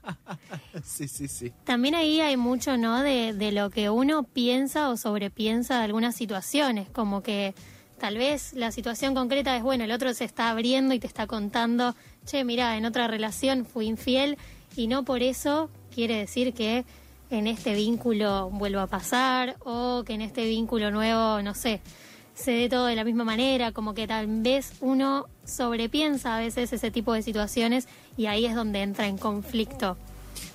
Sí, 0.84 1.08
sí, 1.08 1.28
sí. 1.28 1.52
También 1.64 1.94
ahí 1.94 2.20
hay 2.20 2.36
mucho, 2.36 2.76
¿no? 2.76 3.02
De, 3.02 3.32
de 3.32 3.52
lo 3.52 3.70
que 3.70 3.88
uno 3.88 4.22
piensa 4.22 4.90
o 4.90 4.96
sobrepiensa 4.96 5.78
de 5.78 5.84
algunas 5.84 6.14
situaciones, 6.14 6.88
como 6.90 7.22
que 7.22 7.54
tal 7.98 8.18
vez 8.18 8.52
la 8.52 8.70
situación 8.70 9.14
concreta 9.14 9.56
es, 9.56 9.62
bueno, 9.62 9.84
el 9.84 9.92
otro 9.92 10.12
se 10.12 10.24
está 10.24 10.50
abriendo 10.50 10.94
y 10.94 10.98
te 10.98 11.06
está 11.06 11.26
contando, 11.26 11.94
che, 12.26 12.44
mira, 12.44 12.76
en 12.76 12.84
otra 12.84 13.08
relación 13.08 13.64
fui 13.64 13.86
infiel 13.86 14.36
y 14.76 14.86
no 14.86 15.04
por 15.04 15.22
eso 15.22 15.70
quiere 15.92 16.18
decir 16.18 16.52
que 16.52 16.84
en 17.30 17.46
este 17.46 17.74
vínculo 17.74 18.50
vuelva 18.50 18.82
a 18.82 18.86
pasar 18.86 19.56
o 19.60 20.04
que 20.04 20.12
en 20.12 20.20
este 20.20 20.44
vínculo 20.44 20.90
nuevo, 20.90 21.40
no 21.42 21.54
sé, 21.54 21.80
se 22.34 22.50
dé 22.50 22.68
todo 22.68 22.86
de 22.86 22.96
la 22.96 23.04
misma 23.04 23.24
manera, 23.24 23.72
como 23.72 23.94
que 23.94 24.06
tal 24.06 24.26
vez 24.26 24.74
uno 24.80 25.26
sobrepiensa 25.44 26.36
a 26.36 26.40
veces 26.40 26.72
ese 26.72 26.90
tipo 26.90 27.14
de 27.14 27.22
situaciones 27.22 27.88
y 28.16 28.26
ahí 28.26 28.44
es 28.44 28.54
donde 28.54 28.82
entra 28.82 29.06
en 29.06 29.16
conflicto. 29.16 29.96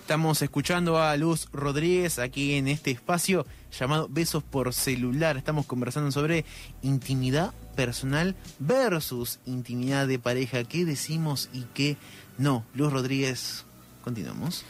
Estamos 0.01 0.41
escuchando 0.41 0.97
a 0.97 1.15
Luz 1.17 1.47
Rodríguez 1.51 2.19
aquí 2.19 2.55
en 2.55 2.67
este 2.67 2.91
espacio 2.91 3.45
llamado 3.77 4.07
Besos 4.09 4.43
por 4.43 4.73
celular. 4.73 5.37
Estamos 5.37 5.65
conversando 5.65 6.11
sobre 6.11 6.45
intimidad 6.81 7.53
personal 7.75 8.35
versus 8.57 9.39
intimidad 9.45 10.07
de 10.07 10.19
pareja. 10.19 10.63
¿Qué 10.63 10.85
decimos 10.85 11.49
y 11.53 11.63
qué 11.73 11.97
no? 12.37 12.65
Luz 12.73 12.91
Rodríguez, 12.91 13.65
continuamos. 14.03 14.65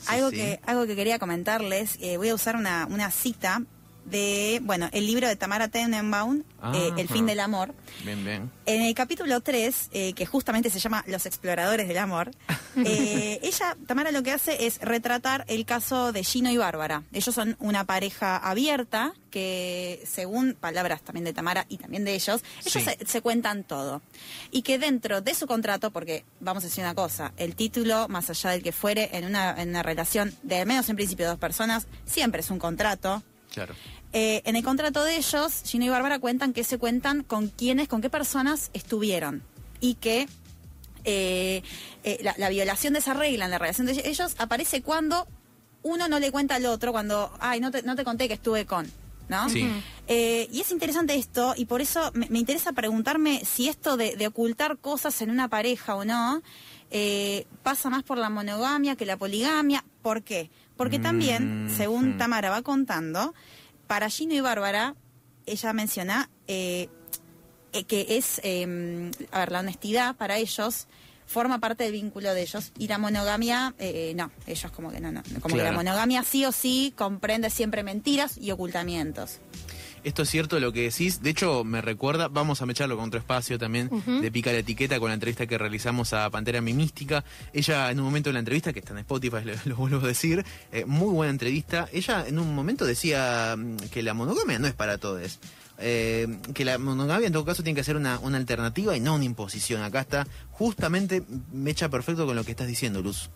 Sí, 0.00 0.14
algo, 0.14 0.30
sí. 0.30 0.36
Que, 0.36 0.60
algo 0.64 0.86
que 0.86 0.94
quería 0.94 1.18
comentarles, 1.18 1.98
eh, 2.00 2.16
voy 2.16 2.28
a 2.28 2.34
usar 2.34 2.54
una, 2.54 2.86
una 2.86 3.10
cita 3.10 3.62
de, 4.10 4.60
bueno, 4.62 4.88
el 4.92 5.06
libro 5.06 5.28
de 5.28 5.36
Tamara 5.36 5.68
Tenenbaum, 5.68 6.42
eh, 6.74 6.90
El 6.96 7.08
fin 7.08 7.26
del 7.26 7.40
amor. 7.40 7.74
Bien, 8.04 8.24
bien. 8.24 8.50
En 8.66 8.82
el 8.82 8.94
capítulo 8.94 9.40
3, 9.40 9.90
eh, 9.92 10.12
que 10.14 10.26
justamente 10.26 10.70
se 10.70 10.78
llama 10.78 11.04
Los 11.06 11.26
exploradores 11.26 11.86
del 11.88 11.98
amor, 11.98 12.30
eh, 12.84 13.38
ella, 13.42 13.76
Tamara, 13.86 14.10
lo 14.10 14.22
que 14.22 14.32
hace 14.32 14.66
es 14.66 14.78
retratar 14.80 15.44
el 15.48 15.64
caso 15.64 16.12
de 16.12 16.24
Gino 16.24 16.50
y 16.50 16.56
Bárbara. 16.56 17.02
Ellos 17.12 17.34
son 17.34 17.56
una 17.60 17.84
pareja 17.84 18.36
abierta 18.36 19.12
que, 19.30 20.02
según 20.06 20.54
palabras 20.54 21.02
también 21.02 21.24
de 21.24 21.32
Tamara 21.32 21.66
y 21.68 21.76
también 21.76 22.04
de 22.04 22.14
ellos, 22.14 22.42
ellos 22.64 22.72
Sí. 22.72 22.80
se, 22.80 22.98
se 23.06 23.20
cuentan 23.20 23.62
todo. 23.64 24.00
Y 24.50 24.62
que 24.62 24.78
dentro 24.78 25.20
de 25.20 25.34
su 25.34 25.46
contrato, 25.46 25.90
porque 25.90 26.24
vamos 26.40 26.64
a 26.64 26.66
decir 26.68 26.82
una 26.82 26.94
cosa, 26.94 27.32
el 27.36 27.54
título, 27.54 28.08
más 28.08 28.30
allá 28.30 28.50
del 28.50 28.62
que 28.62 28.72
fuere, 28.72 29.10
en 29.12 29.26
una, 29.26 29.60
en 29.60 29.68
una 29.70 29.82
relación 29.82 30.34
de 30.42 30.60
al 30.60 30.66
menos 30.66 30.88
en 30.88 30.96
principio 30.96 31.26
dos 31.28 31.38
personas, 31.38 31.86
siempre 32.06 32.40
es 32.40 32.50
un 32.50 32.58
contrato. 32.58 33.22
Claro. 33.58 33.74
Eh, 34.12 34.42
en 34.44 34.56
el 34.56 34.64
contrato 34.64 35.04
de 35.04 35.16
ellos, 35.16 35.62
Gino 35.66 35.84
y 35.84 35.88
Bárbara 35.88 36.18
cuentan 36.18 36.52
que 36.52 36.64
se 36.64 36.78
cuentan 36.78 37.22
con 37.22 37.48
quiénes, 37.48 37.88
con 37.88 38.00
qué 38.00 38.10
personas 38.10 38.70
estuvieron. 38.72 39.42
Y 39.80 39.94
que 39.94 40.26
eh, 41.04 41.62
eh, 42.04 42.18
la, 42.22 42.34
la 42.38 42.48
violación 42.48 42.94
de 42.94 43.00
esa 43.00 43.14
regla 43.14 43.44
en 43.44 43.50
la 43.50 43.58
relación 43.58 43.86
de 43.86 44.02
ellos 44.04 44.34
aparece 44.38 44.82
cuando 44.82 45.26
uno 45.82 46.08
no 46.08 46.18
le 46.18 46.32
cuenta 46.32 46.56
al 46.56 46.66
otro, 46.66 46.92
cuando, 46.92 47.30
ay, 47.40 47.60
no 47.60 47.70
te, 47.70 47.82
no 47.82 47.94
te 47.96 48.04
conté 48.04 48.28
que 48.28 48.34
estuve 48.34 48.66
con. 48.66 48.90
¿No? 49.28 49.46
Sí. 49.50 49.68
Eh, 50.06 50.48
y 50.50 50.62
es 50.62 50.70
interesante 50.70 51.14
esto, 51.14 51.52
y 51.54 51.66
por 51.66 51.82
eso 51.82 52.10
me, 52.14 52.30
me 52.30 52.38
interesa 52.38 52.72
preguntarme 52.72 53.44
si 53.44 53.68
esto 53.68 53.98
de, 53.98 54.16
de 54.16 54.26
ocultar 54.26 54.78
cosas 54.78 55.20
en 55.20 55.28
una 55.28 55.48
pareja 55.48 55.96
o 55.96 56.06
no 56.06 56.40
eh, 56.90 57.44
pasa 57.62 57.90
más 57.90 58.04
por 58.04 58.16
la 58.16 58.30
monogamia 58.30 58.96
que 58.96 59.04
la 59.04 59.18
poligamia. 59.18 59.84
¿Por 60.00 60.22
qué? 60.22 60.48
Porque 60.78 60.98
también, 60.98 61.66
Mm, 61.66 61.76
según 61.76 62.14
mm. 62.14 62.18
Tamara 62.18 62.48
va 62.48 62.62
contando, 62.62 63.34
para 63.86 64.08
Gino 64.08 64.32
y 64.32 64.40
Bárbara, 64.40 64.94
ella 65.44 65.72
menciona 65.74 66.30
eh, 66.46 66.88
eh, 67.72 67.84
que 67.84 68.06
es, 68.16 68.40
eh, 68.44 69.10
a 69.30 69.40
ver, 69.40 69.52
la 69.52 69.60
honestidad 69.60 70.16
para 70.16 70.38
ellos 70.38 70.86
forma 71.26 71.58
parte 71.58 71.84
del 71.84 71.92
vínculo 71.92 72.32
de 72.32 72.40
ellos 72.40 72.72
y 72.78 72.88
la 72.88 72.96
monogamia, 72.96 73.74
eh, 73.78 74.14
no, 74.16 74.30
ellos 74.46 74.72
como 74.72 74.90
que 74.90 75.00
no, 75.00 75.12
no, 75.12 75.22
como 75.42 75.56
que 75.56 75.62
la 75.62 75.72
monogamia 75.72 76.22
sí 76.22 76.46
o 76.46 76.52
sí 76.52 76.94
comprende 76.96 77.50
siempre 77.50 77.82
mentiras 77.82 78.38
y 78.38 78.50
ocultamientos. 78.50 79.38
Esto 80.08 80.22
es 80.22 80.30
cierto 80.30 80.58
lo 80.58 80.72
que 80.72 80.84
decís. 80.84 81.20
De 81.20 81.28
hecho, 81.28 81.64
me 81.64 81.82
recuerda, 81.82 82.28
vamos 82.28 82.62
a 82.62 82.66
mecharlo 82.66 82.96
con 82.96 83.08
otro 83.08 83.20
espacio 83.20 83.58
también 83.58 83.90
de 84.22 84.32
Pica 84.32 84.50
la 84.50 84.60
Etiqueta 84.60 84.98
con 84.98 85.08
la 85.08 85.14
entrevista 85.14 85.46
que 85.46 85.58
realizamos 85.58 86.14
a 86.14 86.30
Pantera 86.30 86.62
Mimística. 86.62 87.22
Ella, 87.52 87.90
en 87.90 87.98
un 87.98 88.06
momento 88.06 88.30
de 88.30 88.32
la 88.32 88.38
entrevista, 88.38 88.72
que 88.72 88.78
está 88.78 88.94
en 88.94 89.00
Spotify, 89.00 89.36
lo, 89.44 89.52
lo 89.66 89.76
vuelvo 89.76 89.98
a 89.98 90.08
decir, 90.08 90.46
eh, 90.72 90.86
muy 90.86 91.12
buena 91.12 91.30
entrevista. 91.30 91.90
Ella, 91.92 92.26
en 92.26 92.38
un 92.38 92.54
momento, 92.54 92.86
decía 92.86 93.54
mm, 93.58 93.76
que 93.90 94.02
la 94.02 94.14
monogamia 94.14 94.58
no 94.58 94.66
es 94.66 94.72
para 94.72 94.96
todos. 94.96 95.40
Eh, 95.76 96.38
que 96.54 96.64
la 96.64 96.78
monogamia, 96.78 97.26
en 97.26 97.34
todo 97.34 97.44
caso, 97.44 97.62
tiene 97.62 97.76
que 97.76 97.84
ser 97.84 97.96
una, 97.96 98.18
una 98.20 98.38
alternativa 98.38 98.96
y 98.96 99.00
no 99.00 99.14
una 99.14 99.26
imposición. 99.26 99.82
Acá 99.82 100.00
está, 100.00 100.26
justamente, 100.52 101.22
mecha 101.52 101.90
perfecto 101.90 102.24
con 102.24 102.34
lo 102.34 102.44
que 102.44 102.52
estás 102.52 102.66
diciendo, 102.66 103.02
Luz. 103.02 103.28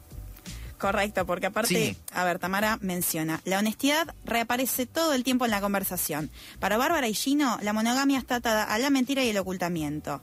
Correcto, 0.83 1.25
porque 1.27 1.47
aparte, 1.47 1.69
Sí. 1.95 1.97
a 2.12 2.25
ver, 2.25 2.39
Tamara 2.41 2.77
menciona, 2.83 3.41
la 3.45 3.61
honestidad 3.61 4.15
reaparece 4.25 4.85
todo 4.87 5.12
el 5.15 5.23
tiempo 5.23 5.45
en 5.45 5.53
la 5.53 5.61
conversación. 5.61 6.31
Para 6.59 6.77
Bárbara 6.77 7.07
y 7.09 7.15
Gino, 7.15 7.57
la 7.62 7.73
monogamia 7.73 8.19
está 8.19 8.35
atada 8.37 8.65
a 8.65 8.79
la 8.79 8.91
mentira 8.91 9.23
y 9.25 9.29
el 9.29 9.39
ocultamiento. 9.39 10.23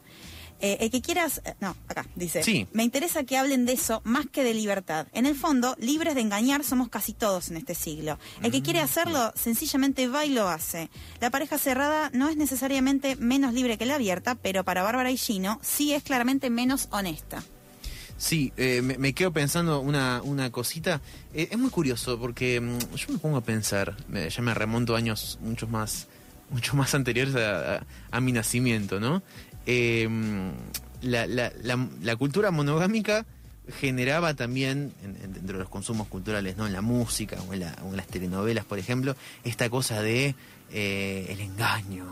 Eh, 0.61 0.75
el 0.81 0.91
que 0.91 1.01
quieras, 1.01 1.41
eh, 1.45 1.53
no, 1.61 1.77
acá 1.87 2.05
dice, 2.15 2.43
Sí. 2.43 2.67
me 2.73 2.83
interesa 2.83 3.23
que 3.23 3.37
hablen 3.37 3.65
de 3.65 3.71
eso 3.71 4.01
más 4.03 4.25
que 4.27 4.43
de 4.43 4.53
libertad. 4.53 5.07
En 5.13 5.25
el 5.25 5.33
fondo, 5.35 5.73
libres 5.79 6.15
de 6.15 6.19
engañar 6.21 6.65
somos 6.65 6.89
casi 6.89 7.13
todos 7.13 7.49
en 7.49 7.55
este 7.55 7.73
siglo. 7.75 8.19
El 8.43 8.51
que 8.51 8.61
quiere 8.61 8.81
hacerlo, 8.81 9.31
sencillamente 9.37 10.09
va 10.09 10.25
y 10.25 10.31
lo 10.31 10.49
hace. 10.49 10.89
La 11.21 11.29
pareja 11.29 11.57
cerrada 11.57 12.09
no 12.11 12.27
es 12.27 12.35
necesariamente 12.35 13.15
menos 13.15 13.53
libre 13.53 13.77
que 13.77 13.85
la 13.85 13.95
abierta, 13.95 14.35
pero 14.35 14.65
para 14.65 14.83
Bárbara 14.83 15.09
y 15.11 15.15
Gino 15.17 15.59
sí 15.63 15.93
es 15.93 16.03
claramente 16.03 16.49
menos 16.49 16.89
honesta. 16.91 17.41
Sí, 18.19 18.51
eh, 18.57 18.81
me, 18.81 18.97
quedo 19.13 19.31
pensando 19.31 19.79
una, 19.79 20.21
una 20.21 20.51
cosita. 20.51 20.99
Eh, 21.33 21.47
es 21.51 21.57
muy 21.57 21.69
curioso 21.69 22.19
porque 22.19 22.59
mm, 22.59 22.95
yo 22.95 23.13
me 23.13 23.17
pongo 23.17 23.37
a 23.37 23.41
pensar, 23.41 23.95
me- 24.09 24.29
ya 24.29 24.41
me 24.41 24.53
remonto 24.53 24.93
años 24.95 25.39
muchos 25.41 25.69
más, 25.69 26.07
mucho 26.51 26.75
más 26.75 26.93
anteriores 26.93 27.33
a, 27.35 27.85
mi 28.19 28.33
nacimiento, 28.33 28.99
¿no? 28.99 29.23
Mm, 29.65 30.49
la, 31.03 31.27
la- 31.27 31.53
la- 31.61 31.87
cultura 32.17 32.51
monogámica 32.51 33.25
generaba 33.79 34.33
también, 34.33 34.91
en- 35.01 35.15
en- 35.23 35.33
dentro 35.33 35.53
de 35.57 35.63
los 35.63 35.69
consumos 35.69 36.07
culturales, 36.09 36.57
¿no? 36.57 36.67
En 36.67 36.73
la 36.73 36.81
música 36.81 37.37
o 37.47 37.53
en, 37.53 37.61
o 37.83 37.89
en 37.91 37.95
las 37.95 38.07
telenovelas, 38.07 38.65
por 38.65 38.79
ejemplo, 38.79 39.15
esta 39.45 39.69
cosa 39.69 40.01
de 40.01 40.35
eh, 40.71 41.27
el 41.29 41.39
engaño, 41.39 42.05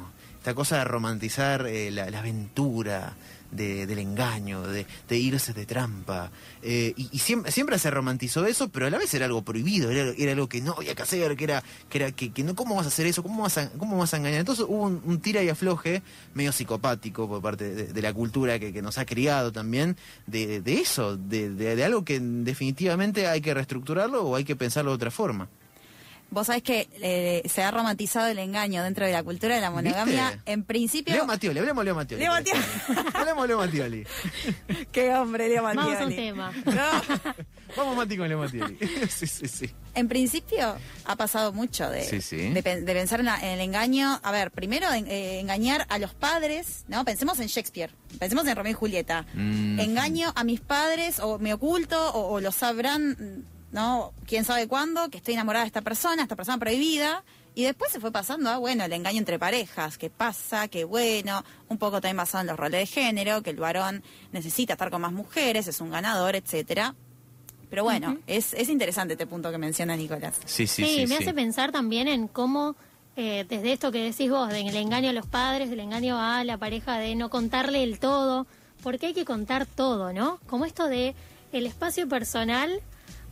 esta 0.47 0.55
cosa 0.55 0.77
de 0.77 0.85
romantizar 0.85 1.67
eh, 1.67 1.91
la, 1.91 2.05
aventura, 2.05 3.17
de- 3.51 3.85
del 3.85 3.99
engaño, 3.99 4.61
de, 4.61 4.85
irse 5.09 5.51
de 5.51 5.65
trampa. 5.65 6.31
Eh, 6.61 6.93
y 6.95 7.19
siempre, 7.19 7.51
siempre 7.51 7.77
se 7.77 7.91
romantizó 7.91 8.45
eso, 8.45 8.69
pero 8.69 8.87
a 8.87 8.89
la 8.89 8.97
vez 8.97 9.13
era 9.13 9.25
algo 9.25 9.41
prohibido, 9.41 9.91
era, 9.91 10.13
era 10.17 10.31
algo 10.31 10.47
que 10.47 10.61
no 10.61 10.75
había 10.77 10.95
que 10.95 11.01
hacer, 11.01 11.35
que 11.35 11.43
era, 11.43 11.61
que 11.89 11.97
era 11.97 12.11
que, 12.13 12.31
que 12.31 12.45
no, 12.45 12.55
¿cómo 12.55 12.75
vas 12.75 12.85
a 12.85 12.87
hacer 12.87 13.07
eso? 13.07 13.23
¿Cómo 13.23 13.43
vas 13.43 13.57
a, 13.57 13.69
cómo 13.71 13.97
vas 13.97 14.13
a 14.13 14.17
engañar? 14.17 14.39
Entonces 14.39 14.63
hubo 14.69 14.83
un, 14.83 15.19
tira 15.19 15.43
y 15.43 15.49
afloje 15.49 16.01
medio 16.33 16.53
psicopático 16.53 17.27
por 17.27 17.41
parte 17.41 17.91
de, 17.91 18.01
la 18.01 18.13
cultura 18.13 18.57
que, 18.57 18.71
que 18.71 18.81
nos 18.81 18.97
ha 18.99 19.05
criado 19.05 19.51
también, 19.51 19.97
de, 20.27 20.61
eso, 20.65 21.17
de 21.17 21.83
algo 21.83 22.05
que 22.05 22.21
definitivamente 22.21 23.27
hay 23.27 23.41
que 23.41 23.53
reestructurarlo 23.53 24.23
o 24.23 24.37
hay 24.37 24.45
que 24.45 24.55
pensarlo 24.55 24.91
de 24.91 24.95
otra 24.95 25.11
forma. 25.11 25.49
Vos 26.29 26.47
sabés 26.47 26.61
que 26.61 26.89
eh, 27.01 27.41
se 27.49 27.63
ha 27.63 27.71
romantizado 27.71 28.27
el 28.27 28.37
engaño 28.39 28.83
dentro 28.83 29.05
de 29.05 29.13
la 29.13 29.23
cultura 29.23 29.55
de 29.55 29.61
la 29.61 29.71
monogamia. 29.71 30.31
¿Viste? 30.31 30.51
En 30.51 30.63
principio. 30.63 31.13
Leo 31.13 31.25
Mattioli, 31.25 31.57
hablemos 31.59 31.81
de 31.81 31.85
Leo 31.85 31.95
Mattioli. 31.95 32.23
Leo 32.23 32.31
Mattioli. 32.33 32.61
hablemos 33.13 33.47
Leo 33.47 33.57
Mattioli. 33.57 34.03
Qué 34.91 35.13
hombre, 35.15 35.47
Leo 35.49 35.63
Vamos 35.63 35.83
a 35.85 35.87
un 35.87 35.93
Mattioli. 35.93 36.15
tema. 36.15 36.51
No. 36.65 37.33
Vamos 37.77 37.95
Mati 37.97 38.17
con 38.17 38.27
Leo 38.27 38.39
Mattioli. 38.39 38.77
sí, 39.09 39.25
sí, 39.27 39.47
sí. 39.47 39.69
En 39.93 40.07
principio 40.07 40.75
ha 41.05 41.15
pasado 41.15 41.51
mucho 41.53 41.89
de, 41.89 42.03
Sí, 42.03 42.21
sí. 42.21 42.49
de, 42.49 42.61
pen- 42.63 42.85
de 42.85 42.93
pensar 42.93 43.19
en, 43.21 43.25
la- 43.27 43.39
en 43.39 43.47
el 43.53 43.61
engaño. 43.61 44.19
A 44.23 44.31
ver, 44.31 44.51
primero 44.51 44.91
en- 44.93 45.07
eh, 45.07 45.39
engañar 45.39 45.85
a 45.89 45.97
los 45.97 46.13
padres, 46.13 46.83
¿no? 46.87 47.03
Pensemos 47.05 47.39
en 47.39 47.47
Shakespeare, 47.47 47.91
pensemos 48.19 48.45
en 48.47 48.55
Romeo 48.55 48.71
y 48.71 48.75
Julieta. 48.75 49.25
Mm. 49.33 49.79
Engaño 49.79 50.33
a 50.35 50.43
mis 50.43 50.59
padres 50.61 51.19
o 51.19 51.39
me 51.39 51.53
oculto 51.53 52.11
o, 52.13 52.33
o 52.33 52.39
lo 52.41 52.51
sabrán, 52.51 53.45
¿no? 53.71 54.13
Quién 54.25 54.45
sabe 54.45 54.67
cuándo, 54.67 55.09
que 55.09 55.17
estoy 55.17 55.33
enamorada 55.33 55.63
de 55.65 55.67
esta 55.67 55.81
persona, 55.81 56.23
esta 56.23 56.35
persona 56.35 56.57
prohibida. 56.57 57.23
Y 57.55 57.63
después 57.63 57.91
se 57.91 57.99
fue 57.99 58.11
pasando 58.11 58.51
a, 58.51 58.57
bueno, 58.57 58.83
el 58.85 58.93
engaño 58.93 59.17
entre 59.17 59.39
parejas, 59.39 59.97
qué 59.97 60.11
pasa, 60.11 60.67
qué 60.67 60.83
bueno, 60.83 61.43
un 61.69 61.79
poco 61.79 61.99
también 62.01 62.17
basado 62.17 62.41
en 62.41 62.47
los 62.47 62.57
roles 62.57 62.81
de 62.81 62.85
género, 62.85 63.41
que 63.41 63.49
el 63.49 63.55
varón 63.57 64.03
necesita 64.31 64.73
estar 64.73 64.91
con 64.91 65.01
más 65.01 65.11
mujeres, 65.11 65.67
es 65.67 65.81
un 65.81 65.89
ganador, 65.89 66.35
etcétera. 66.35 66.93
Pero 67.69 67.83
bueno, 67.83 68.17
es, 68.27 68.53
es 68.53 68.69
interesante 68.69 69.15
este 69.15 69.25
punto 69.25 69.49
que 69.51 69.57
menciona 69.57 69.95
Nicolás. 69.95 70.35
Sí, 70.45 70.67
sí, 70.67 70.85
Sí, 70.85 70.95
sí. 70.99 71.07
me 71.07 71.17
sí. 71.17 71.23
hace 71.23 71.33
pensar 71.33 71.71
también 71.71 72.07
en 72.07 72.27
cómo, 72.27 72.75
eh, 73.15 73.43
desde 73.49 73.73
esto 73.73 73.91
que 73.91 74.03
decís 74.03 74.29
vos, 74.29 74.49
del 74.49 74.73
engaño 74.75 75.09
a 75.09 75.13
los 75.13 75.25
padres, 75.25 75.69
del 75.71 75.79
engaño 75.79 76.17
a 76.21 76.43
la 76.43 76.57
pareja, 76.59 76.99
de 76.99 77.15
no 77.15 77.29
contarle 77.31 77.81
el 77.83 77.97
todo, 77.99 78.45
porque 78.83 79.07
hay 79.07 79.13
que 79.15 79.25
contar 79.25 79.65
todo, 79.65 80.13
¿no? 80.13 80.39
Como 80.47 80.63
esto 80.65 80.87
de 80.87 81.15
el 81.51 81.65
espacio 81.65 82.07
personal, 82.07 82.81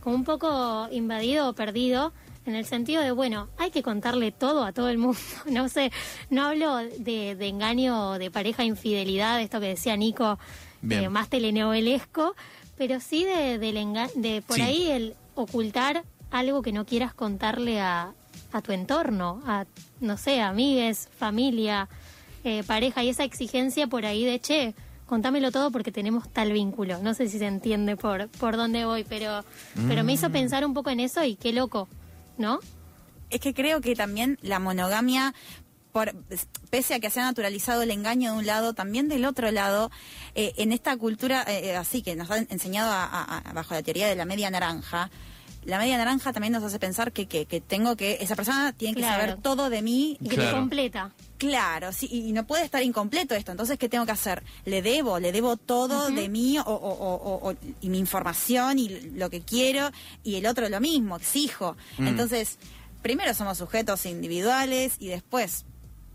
como 0.06 0.14
un 0.14 0.22
poco 0.24 0.86
invadido 0.92 1.48
o 1.48 1.52
perdido, 1.54 2.12
en 2.44 2.54
el 2.54 2.64
sentido 2.64 3.02
de, 3.02 3.10
bueno, 3.10 3.48
hay 3.58 3.72
que 3.72 3.82
contarle 3.82 4.30
todo 4.30 4.62
a 4.64 4.70
todo 4.70 4.88
el 4.88 4.98
mundo. 4.98 5.18
No 5.50 5.68
sé, 5.68 5.90
no 6.30 6.44
hablo 6.46 6.76
de, 6.76 7.34
de 7.34 7.48
engaño, 7.48 8.12
de 8.20 8.30
pareja, 8.30 8.62
infidelidad, 8.62 9.40
esto 9.40 9.58
que 9.58 9.66
decía 9.66 9.96
Nico, 9.96 10.38
eh, 10.88 11.08
más 11.08 11.28
telenovelesco, 11.28 12.36
pero 12.78 13.00
sí 13.00 13.24
de, 13.24 13.58
del 13.58 13.78
enga- 13.78 14.12
de 14.14 14.42
por 14.42 14.54
Sí. 14.58 14.62
ahí 14.62 14.90
el 14.92 15.16
ocultar 15.34 16.04
algo 16.30 16.62
que 16.62 16.70
no 16.70 16.86
quieras 16.86 17.12
contarle 17.12 17.80
a, 17.80 18.12
a 18.52 18.62
tu 18.62 18.70
entorno, 18.70 19.42
a, 19.44 19.64
no 19.98 20.16
sé, 20.16 20.40
amigues, 20.40 21.08
familia, 21.18 21.88
eh, 22.44 22.62
pareja, 22.64 23.02
y 23.02 23.08
esa 23.08 23.24
exigencia 23.24 23.88
por 23.88 24.06
ahí 24.06 24.24
de, 24.24 24.38
che, 24.40 24.76
contámelo 25.06 25.50
todo 25.52 25.70
porque 25.70 25.92
tenemos 25.92 26.28
tal 26.32 26.52
vínculo. 26.52 26.98
No 27.02 27.14
sé 27.14 27.28
si 27.28 27.38
se 27.38 27.46
entiende 27.46 27.96
por, 27.96 28.28
por 28.28 28.56
dónde 28.56 28.84
voy, 28.84 29.04
pero, 29.04 29.44
pero 29.88 30.02
me 30.04 30.12
Mm. 30.12 30.14
hizo 30.14 30.30
pensar 30.30 30.64
un 30.66 30.74
poco 30.74 30.90
en 30.90 31.00
eso 31.00 31.22
y 31.24 31.36
qué 31.36 31.52
loco, 31.52 31.88
¿no? 32.38 32.58
Es 33.30 33.40
que 33.40 33.54
creo 33.54 33.80
que 33.80 33.94
también 33.96 34.38
la 34.42 34.58
monogamia, 34.58 35.34
por, 35.92 36.12
pese 36.70 36.94
a 36.94 37.00
que 37.00 37.10
se 37.10 37.20
ha 37.20 37.24
naturalizado 37.24 37.82
el 37.82 37.90
engaño 37.90 38.32
de 38.32 38.38
un 38.38 38.46
lado, 38.46 38.74
también 38.74 39.08
del 39.08 39.24
otro 39.24 39.50
lado, 39.50 39.90
eh, 40.34 40.52
en 40.58 40.72
esta 40.72 40.96
cultura 40.96 41.42
eh, 41.48 41.70
eh, 41.70 41.76
así 41.76 42.02
que 42.02 42.14
nos 42.16 42.30
han 42.30 42.46
enseñado 42.50 42.90
a- 42.92 43.04
a- 43.04 43.38
a- 43.38 43.52
bajo 43.52 43.74
la 43.74 43.82
teoría 43.82 44.06
de 44.06 44.14
la 44.16 44.24
media 44.26 44.50
naranja, 44.50 45.10
la 45.66 45.78
media 45.78 45.98
naranja 45.98 46.32
también 46.32 46.52
nos 46.52 46.62
hace 46.64 46.78
pensar 46.78 47.12
que, 47.12 47.26
que, 47.26 47.44
que 47.44 47.60
tengo 47.60 47.96
que, 47.96 48.18
esa 48.20 48.34
persona 48.36 48.72
tiene 48.72 48.94
que 48.94 49.00
Claro. 49.02 49.20
saber 49.20 49.36
todo 49.42 49.68
de 49.68 49.82
mí. 49.82 50.16
Y 50.20 50.28
que 50.28 50.36
Claro. 50.36 50.56
completa. 50.58 51.12
Claro, 51.38 51.92
sí, 51.92 52.08
y 52.10 52.32
no 52.32 52.46
puede 52.46 52.64
estar 52.64 52.82
incompleto 52.82 53.34
esto. 53.34 53.50
Entonces, 53.50 53.78
¿qué 53.78 53.88
tengo 53.90 54.06
que 54.06 54.12
hacer? 54.12 54.42
Le 54.64 54.80
debo, 54.80 55.18
le 55.18 55.32
debo 55.32 55.56
todo 55.58 56.08
de 56.10 56.28
mí 56.30 56.58
o, 56.58 56.62
o- 56.62 56.72
o- 56.74 57.14
o- 57.14 57.50
o- 57.50 57.54
y 57.82 57.88
mi 57.90 57.98
información 57.98 58.78
y 58.78 58.88
lo 58.88 59.28
que 59.28 59.42
quiero, 59.42 59.90
y 60.22 60.36
el 60.36 60.46
otro 60.46 60.68
lo 60.68 60.80
mismo, 60.80 61.16
exijo. 61.16 61.76
Mm. 61.98 62.06
Entonces, 62.06 62.58
primero 63.02 63.34
somos 63.34 63.58
sujetos 63.58 64.06
individuales 64.06 64.94
y 64.98 65.08
después, 65.08 65.64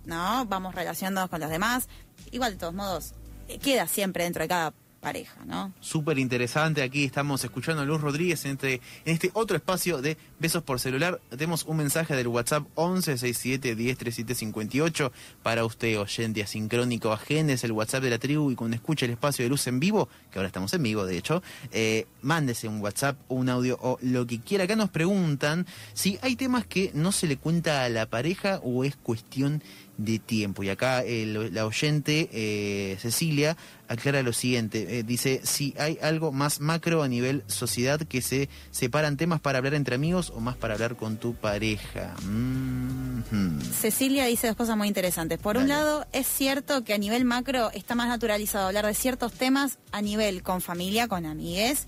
¿no? 0.06 0.46
Vamos 0.46 0.74
relacionándonos 0.74 1.30
con 1.30 1.40
los 1.40 1.50
demás. 1.50 1.88
Igual, 2.32 2.54
de 2.54 2.58
todos 2.60 2.74
modos, 2.74 3.14
eh, 3.48 3.60
queda 3.60 3.86
siempre 3.88 4.24
dentro 4.24 4.42
de 4.44 4.48
cada 4.48 4.74
pareja, 5.02 5.44
¿no? 5.46 5.74
Súper 5.80 6.20
interesante. 6.20 6.84
Aquí 6.84 7.04
estamos 7.04 7.44
escuchando 7.44 7.82
a 7.82 7.86
Luz 7.86 8.00
Rodríguez 8.00 8.46
en 8.46 8.52
este, 8.52 8.76
en 9.06 9.14
este 9.14 9.32
otro 9.34 9.58
espacio 9.58 10.00
de 10.02 10.18
Besos 10.40 10.64
por 10.64 10.80
Celular. 10.80 11.20
Tenemos 11.30 11.66
un 11.66 11.76
mensaje 11.78 12.16
del 12.16 12.28
WhatsApp 12.28 12.68
1167103758 12.76 15.12
para 15.44 15.66
usted, 15.66 16.00
oyente 16.00 16.44
asincrónico 16.44 17.12
ajenes, 17.12 17.64
el 17.64 17.74
WhatsApp 17.74 18.04
de 18.04 18.12
la 18.12 18.20
tribu 18.20 18.52
y 18.52 18.56
cuando 18.56 18.76
escuche 18.76 19.06
el 19.06 19.12
espacio 19.12 19.44
de 19.44 19.50
Luz 19.50 19.66
en 19.68 19.80
vivo, 19.80 20.10
que 20.32 20.40
ahora 20.40 20.48
estamos 20.48 20.74
en 20.74 20.84
vivo 20.84 21.06
de 21.06 21.18
hecho, 21.18 21.42
eh, 21.72 22.06
mándese 22.22 22.68
un 22.68 22.80
WhatsApp 22.80 23.18
un 23.28 23.50
audio 23.50 23.78
o 23.82 23.98
lo 24.02 24.28
que 24.28 24.40
quiera. 24.40 24.66
Acá 24.66 24.76
nos 24.76 24.90
preguntan 24.90 25.66
si 25.94 26.20
hay 26.22 26.36
temas 26.36 26.66
que 26.66 26.92
no 26.94 27.12
se 27.12 27.28
le 27.28 27.38
cuenta 27.38 27.84
a 27.84 27.90
la 27.90 28.06
pareja 28.06 28.60
o 28.64 28.84
es 28.84 28.96
cuestión 28.96 29.64
de 30.04 30.20
tiempo. 30.20 30.64
Y 30.64 30.70
acá 30.70 31.02
el- 31.04 31.54
la 31.54 31.66
oyente 31.66 32.30
eh, 32.32 32.98
Cecilia 33.00 33.56
aclara 33.88 34.22
lo 34.24 34.32
siguiente, 34.34 35.00
eh, 35.00 35.04
dice, 35.04 35.42
si 35.44 35.74
hay 35.78 35.98
algo 36.02 36.32
más 36.32 36.62
macro 36.62 37.04
a 37.04 37.08
nivel 37.10 37.44
sociedad 37.48 38.00
que 38.02 38.22
se 38.22 38.48
separan 38.72 39.18
temas 39.18 39.42
para 39.42 39.58
hablar 39.58 39.74
entre 39.74 39.96
amigos 39.96 40.32
o 40.36 40.40
más 40.40 40.56
para 40.56 40.76
hablar 40.76 40.96
con 40.96 41.18
tu 41.18 41.34
pareja. 41.36 42.16
Mhm. 42.24 43.60
Cecilia 43.62 44.26
dice 44.26 44.48
dos 44.48 44.56
cosas 44.56 44.78
muy 44.78 44.88
interesantes. 44.88 45.40
Por 45.40 45.58
un 45.58 45.68
lado, 45.68 46.06
es 46.14 46.28
cierto 46.28 46.84
que 46.84 46.94
a 46.94 46.98
nivel 46.98 47.26
macro 47.26 47.70
está 47.72 47.96
más 47.96 48.08
naturalizado 48.08 48.68
hablar 48.68 48.86
de 48.86 48.94
ciertos 48.94 49.34
temas 49.34 49.78
a 49.92 50.02
nivel 50.02 50.42
con 50.44 50.62
familia, 50.62 51.08
con 51.08 51.26
amigues, 51.26 51.88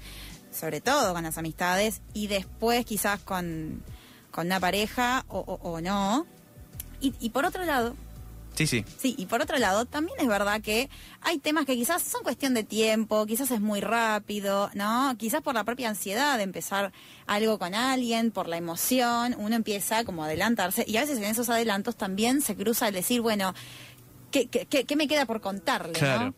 sobre 0.52 0.82
todo 0.82 1.14
con 1.14 1.24
las 1.24 1.38
amistades, 1.38 2.02
y 2.14 2.28
después 2.28 2.86
quizás 2.86 3.20
con, 3.22 3.82
con 4.32 4.48
una 4.48 4.60
pareja 4.60 5.26
o, 5.30 5.40
o- 5.40 5.72
o 5.72 5.82
no. 5.82 6.28
Y, 7.04 7.14
y 7.20 7.30
por 7.30 7.46
otro 7.46 7.64
lado, 7.66 7.96
Sí, 8.56 8.68
sí. 8.68 8.86
Sí, 9.00 9.16
y 9.18 9.26
por 9.26 9.42
otro 9.42 9.58
lado, 9.58 9.86
también 9.86 10.16
es 10.20 10.28
verdad 10.28 10.62
que 10.62 10.88
hay 11.22 11.40
temas 11.40 11.66
que 11.66 11.74
quizás 11.74 12.04
son 12.04 12.22
cuestión 12.22 12.54
de 12.54 12.64
tiempo, 12.64 13.26
quizás 13.26 13.50
es 13.50 13.60
muy 13.62 13.82
rápido, 13.82 14.70
¿no? 14.76 15.16
Quizás 15.18 15.42
por 15.42 15.56
la 15.56 15.64
propia 15.64 15.90
ansiedad 15.90 16.38
de 16.38 16.44
empezar 16.44 16.94
algo 17.26 17.58
con 17.58 17.74
alguien, 17.74 18.30
por 18.30 18.48
la 18.48 18.58
emoción, 18.58 19.36
uno 19.40 19.56
empieza 19.56 20.04
como 20.04 20.22
a 20.24 20.28
adelantarse 20.28 20.86
y 20.88 20.98
a 20.98 21.02
veces 21.02 21.18
en 21.18 21.24
esos 21.24 21.50
adelantos 21.50 21.96
también 21.96 22.42
se 22.42 22.56
cruza 22.56 22.88
el 22.88 22.94
decir, 22.94 23.22
bueno, 23.22 23.56
¿qué, 24.30 24.46
qué, 24.48 24.68
qué- 24.68 24.84
qué 24.86 24.96
me 24.96 25.08
queda 25.08 25.26
por 25.26 25.42
contarle, 25.42 25.94
Claro, 25.98 26.26
no? 26.28 26.36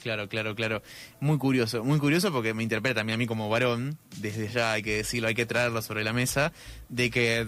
claro, 0.00 0.28
claro, 0.28 0.54
claro. 0.54 0.82
Muy 1.18 1.36
curioso, 1.38 1.82
muy 1.82 1.98
curioso 1.98 2.30
porque 2.30 2.54
me 2.54 2.62
interpreta 2.62 3.00
también 3.00 3.14
a 3.14 3.18
mí 3.18 3.26
como 3.26 3.48
varón, 3.48 3.98
desde 4.18 4.46
ya 4.48 4.70
hay 4.74 4.84
que 4.84 4.98
decirlo, 4.98 5.26
hay 5.26 5.34
que 5.34 5.46
traerlo 5.46 5.82
sobre 5.82 6.04
la 6.04 6.12
mesa, 6.12 6.52
de 6.88 7.10
que, 7.10 7.44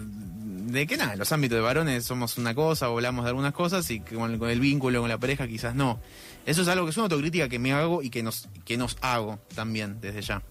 de 0.71 0.87
que 0.87 0.97
nada, 0.97 1.13
en 1.13 1.19
los 1.19 1.31
ámbitos 1.31 1.55
de 1.57 1.61
varones 1.61 2.05
somos 2.05 2.37
una 2.37 2.53
cosa, 2.55 2.89
o 2.89 2.95
hablamos 2.95 3.25
de 3.25 3.29
algunas 3.29 3.53
cosas 3.53 3.89
y 3.91 3.99
con, 3.99 4.37
con 4.37 4.49
el 4.49 4.59
vínculo, 4.59 5.01
con 5.01 5.09
la 5.09 5.17
pareja 5.17 5.47
quizás 5.47 5.75
no. 5.75 5.99
Eso 6.45 6.61
es 6.61 6.67
algo 6.67 6.85
que 6.85 6.91
es 6.91 6.97
una 6.97 7.05
autocrítica 7.05 7.49
que 7.49 7.59
me 7.59 7.73
hago 7.73 8.01
y 8.01 8.09
que 8.09 8.23
nos, 8.23 8.47
que 8.65 8.77
nos 8.77 8.97
hago 9.01 9.39
también 9.55 9.99
desde 10.01 10.21
ya. 10.21 10.41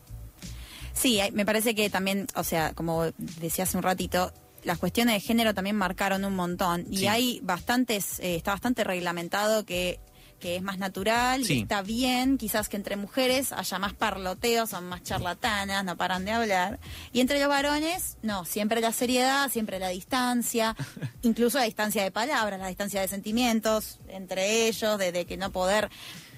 Sí, 0.92 1.20
me 1.32 1.46
parece 1.46 1.74
que 1.74 1.90
también, 1.90 2.26
o 2.34 2.42
sea, 2.44 2.72
como 2.74 3.04
decía 3.40 3.64
hace 3.64 3.76
un 3.76 3.82
ratito, 3.84 4.32
las 4.64 4.78
cuestiones 4.78 5.14
de 5.14 5.20
género 5.20 5.54
también 5.54 5.76
marcaron 5.76 6.24
un 6.24 6.34
montón 6.34 6.84
y 6.90 6.98
Sí. 6.98 7.06
hay 7.06 7.40
bastantes, 7.44 8.18
eh, 8.20 8.34
está 8.36 8.50
bastante 8.52 8.82
reglamentado 8.84 9.64
que, 9.64 10.00
que 10.40 10.56
es 10.56 10.62
más 10.62 10.78
natural 10.78 11.44
Sí. 11.44 11.54
y 11.58 11.62
está 11.62 11.82
bien, 11.82 12.38
quizás 12.38 12.68
que 12.68 12.76
entre 12.76 12.96
mujeres 12.96 13.52
haya 13.52 13.78
más 13.78 13.92
parloteo, 13.94 14.66
son 14.66 14.88
más 14.88 15.02
charlatanas, 15.02 15.84
no 15.84 15.96
paran 15.96 16.24
de 16.24 16.30
hablar. 16.32 16.78
Y 17.12 17.20
entre 17.20 17.40
los 17.40 17.48
varones, 17.48 18.16
no, 18.22 18.44
siempre 18.44 18.80
la 18.80 18.92
seriedad, 18.92 19.50
siempre 19.50 19.78
la 19.78 19.88
distancia, 19.88 20.76
incluso 21.22 21.58
la 21.58 21.64
distancia 21.64 22.02
de 22.04 22.10
palabras, 22.10 22.60
la 22.60 22.68
distancia 22.68 23.00
de 23.00 23.08
sentimientos 23.08 23.98
entre 24.08 24.68
ellos, 24.68 24.98
de, 24.98 25.10
de 25.12 25.24
que 25.26 25.36
no 25.36 25.50
poder 25.50 25.88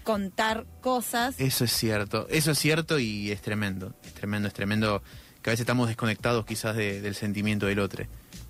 contar 0.03 0.65
cosas. 0.81 1.35
Eso 1.39 1.65
es 1.65 1.73
cierto, 1.73 2.27
eso 2.31 2.53
es 2.53 2.59
cierto 2.59 2.99
y 2.99 3.31
es 3.31 3.43
tremendo, 3.43 3.95
es 4.03 4.15
tremendo, 4.15 4.49
es 4.49 4.55
tremendo 4.55 5.03
que 5.43 5.51
a 5.51 5.53
veces 5.53 5.61
estamos 5.65 5.89
desconectados 5.89 6.47
quizás 6.47 6.75
de- 6.77 7.01
del 7.01 7.15
sentimiento 7.15 7.67
del 7.67 7.79
otro. 7.81 8.05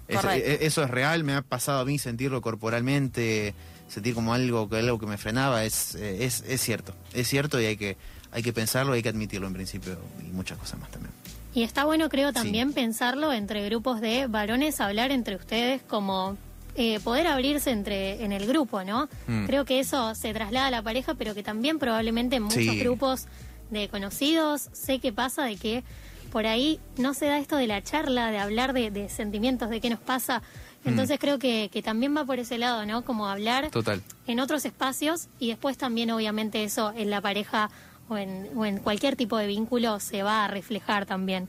E- 0.08 0.58
eso 0.62 0.82
es 0.82 0.90
real, 0.90 1.22
me 1.22 1.34
ha 1.34 1.42
pasado 1.42 1.80
a 1.80 1.84
mí 1.84 1.98
sentirlo 1.98 2.40
corporalmente, 2.40 3.54
sentir 3.90 4.14
como 4.14 4.32
algo 4.32 4.68
que 4.68 4.76
algo 4.78 4.98
que 4.98 5.06
me 5.06 5.18
frenaba, 5.18 5.64
es, 5.64 5.94
eh, 5.96 6.24
es, 6.24 6.42
es 6.48 6.60
cierto, 6.62 6.94
es 7.12 7.28
cierto 7.28 7.60
y 7.60 7.66
hay 7.66 7.76
que, 7.76 7.96
hay 8.32 8.42
que 8.42 8.52
pensarlo, 8.52 8.92
hay 8.94 9.02
que 9.02 9.08
admitirlo 9.10 9.46
en 9.48 9.52
principio 9.54 9.98
y 10.20 10.30
muchas 10.32 10.56
cosas 10.58 10.78
más 10.80 10.90
también. 10.90 11.12
Y 11.52 11.64
está 11.64 11.84
bueno, 11.84 12.08
creo, 12.08 12.28
Sí. 12.28 12.34
también 12.34 12.72
pensarlo 12.72 13.32
entre 13.32 13.64
grupos 13.66 14.00
de 14.00 14.28
varones, 14.28 14.80
hablar 14.80 15.10
entre 15.10 15.34
ustedes 15.36 15.82
como 15.82 16.36
eh, 16.76 17.00
poder 17.00 17.26
abrirse 17.26 17.72
entre 17.72 18.22
en 18.24 18.30
el 18.30 18.46
grupo, 18.46 18.84
¿no? 18.84 19.08
Mm. 19.26 19.46
Creo 19.46 19.64
que 19.64 19.80
eso 19.80 20.14
se 20.14 20.32
traslada 20.32 20.68
a 20.68 20.70
la 20.70 20.82
pareja, 20.82 21.14
pero 21.14 21.34
que 21.34 21.42
también 21.42 21.80
probablemente 21.80 22.36
en 22.36 22.44
muchos 22.44 22.62
Sí. 22.62 22.78
grupos 22.78 23.26
de 23.70 23.88
conocidos 23.88 24.68
sé 24.72 25.00
que 25.00 25.12
pasa 25.12 25.42
de 25.44 25.56
que 25.56 25.82
por 26.30 26.46
ahí 26.46 26.78
no 26.96 27.12
se 27.12 27.26
da 27.26 27.38
esto 27.38 27.56
de 27.56 27.66
la 27.66 27.82
charla, 27.82 28.30
de 28.30 28.38
hablar 28.38 28.72
de, 28.72 28.92
de 28.92 29.08
sentimientos, 29.08 29.68
de 29.68 29.80
qué 29.80 29.90
nos 29.90 29.98
pasa. 29.98 30.42
Entonces 30.84 31.18
creo 31.18 31.38
que, 31.38 31.68
que 31.72 31.82
también 31.82 32.16
va 32.16 32.24
por 32.24 32.38
ese 32.38 32.56
lado, 32.56 32.86
¿no? 32.86 33.04
Como 33.04 33.28
hablar 33.28 33.70
Total. 33.70 34.02
en 34.26 34.40
otros 34.40 34.64
espacios 34.64 35.28
y 35.38 35.48
después 35.48 35.76
también 35.76 36.10
obviamente 36.10 36.64
eso 36.64 36.92
en 36.96 37.10
la 37.10 37.20
pareja 37.20 37.70
o 38.08 38.16
en, 38.16 38.48
o 38.56 38.64
en 38.64 38.78
cualquier 38.78 39.14
tipo 39.14 39.36
de 39.36 39.46
vínculo 39.46 40.00
se 40.00 40.22
va 40.22 40.44
a 40.44 40.48
reflejar 40.48 41.04
también. 41.06 41.48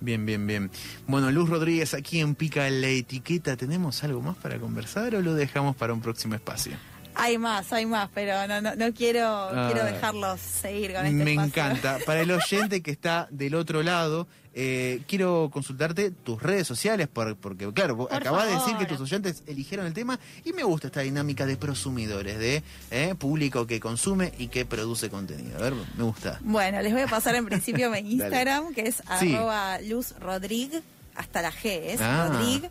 Bien, 0.00 0.24
bien, 0.26 0.46
bien. 0.46 0.70
Bueno, 1.06 1.30
Luz 1.32 1.48
Rodríguez, 1.48 1.94
aquí 1.94 2.20
en 2.20 2.34
Pica 2.34 2.68
la 2.70 2.88
Etiqueta, 2.88 3.56
¿tenemos 3.56 4.04
algo 4.04 4.20
más 4.20 4.36
para 4.36 4.58
conversar 4.58 5.14
o 5.14 5.22
lo 5.22 5.34
dejamos 5.34 5.74
para 5.74 5.92
un 5.92 6.00
próximo 6.00 6.34
espacio? 6.34 6.76
Hay 7.20 7.36
más, 7.36 7.72
hay 7.72 7.84
más, 7.84 8.08
pero 8.14 8.46
no, 8.46 8.60
no, 8.60 8.74
no 8.76 8.94
quiero, 8.94 9.26
Ah. 9.26 9.68
quiero 9.72 9.84
dejarlos 9.86 10.40
seguir 10.40 10.94
con 10.94 11.04
este 11.04 11.24
Me 11.24 11.32
espacio. 11.32 11.48
encanta. 11.64 11.98
Para 12.06 12.20
el 12.20 12.30
oyente 12.30 12.80
que 12.80 12.90
está 12.92 13.26
del 13.30 13.54
otro 13.56 13.82
lado, 13.82 14.28
eh, 14.54 15.02
quiero 15.08 15.50
consultarte 15.52 16.10
tus 16.10 16.42
redes 16.42 16.66
sociales, 16.66 17.08
por- 17.08 17.36
porque 17.36 17.70
claro, 17.72 17.96
Por 17.96 18.12
acabas 18.14 18.46
de 18.46 18.54
decir 18.54 18.76
que 18.76 18.86
tus 18.86 19.00
oyentes 19.00 19.42
eligieron 19.46 19.86
el 19.86 19.92
tema 19.94 20.18
y 20.44 20.52
me 20.52 20.62
gusta 20.64 20.86
esta 20.88 21.00
dinámica 21.00 21.44
de 21.44 21.56
prosumidores, 21.56 22.38
de 22.38 22.62
eh, 22.90 23.14
público 23.16 23.66
que 23.66 23.78
consume 23.80 24.32
y 24.38 24.48
que 24.48 24.64
produce 24.64 25.10
contenido. 25.10 25.58
A 25.58 25.62
ver, 25.62 25.74
me 25.96 26.04
gusta. 26.04 26.38
Bueno, 26.42 26.80
les 26.82 26.92
voy 26.92 27.02
a 27.02 27.06
pasar 27.08 27.34
en 27.34 27.44
principio 27.50 27.90
mi 27.90 27.98
Instagram, 27.98 28.74
que 28.74 28.82
es 28.88 29.02
Sí. 29.20 29.34
arroba 29.34 29.80
Luz 29.80 30.14
Rodrig, 30.20 30.70
hasta 31.14 31.42
la 31.42 31.50
G 31.52 31.80
es 31.84 32.00
Ah. 32.00 32.28
Rodrig. 32.30 32.68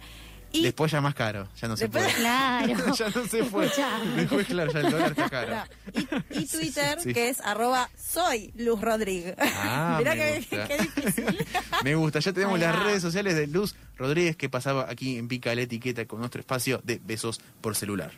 Y 0.53 0.63
Después 0.63 0.91
ya 0.91 1.01
más 1.01 1.13
caro, 1.13 1.47
ya 1.59 1.67
no 1.67 1.75
se 1.77 1.85
Después- 1.87 2.05
puede. 2.05 2.15
Claro. 2.17 2.95
ya 2.97 3.09
no 3.09 3.25
se 3.27 3.43
puede. 3.43 3.67
Escuchá. 3.67 3.89
Después, 4.15 4.47
claro, 4.47 4.71
ya 4.71 4.79
el 4.79 4.91
dólar 4.91 5.11
está 5.11 5.29
caro. 5.29 5.55
no, 5.55 6.23
y, 6.31 6.39
y 6.39 6.45
Twitter, 6.51 6.99
sí. 7.01 7.13
que 7.13 7.29
es 7.29 7.41
arroba 7.41 7.89
soy 7.97 8.51
Luz 8.55 8.79
Rodrig. 8.81 9.35
Ah, 9.37 9.95
Mirá 9.99 10.15
me 10.15 10.21
que, 10.21 10.37
gusta. 10.37 10.67
qué 10.67 10.77
difícil. 10.77 11.47
Me 11.83 11.95
gusta, 11.95 12.19
ya 12.19 12.33
tenemos 12.33 12.59
las 12.59 12.83
redes 12.83 13.01
sociales 13.01 13.35
de 13.35 13.47
Luz 13.47 13.75
Rodríguez 13.97 14.35
que 14.35 14.49
pasaba 14.49 14.87
aquí 14.89 15.17
en 15.17 15.27
Pica 15.27 15.53
la 15.53 15.61
Etiqueta 15.61 16.05
con 16.05 16.19
nuestro 16.19 16.39
espacio 16.39 16.81
de 16.83 16.99
besos 17.03 17.39
por 17.61 17.75
celular. 17.75 18.11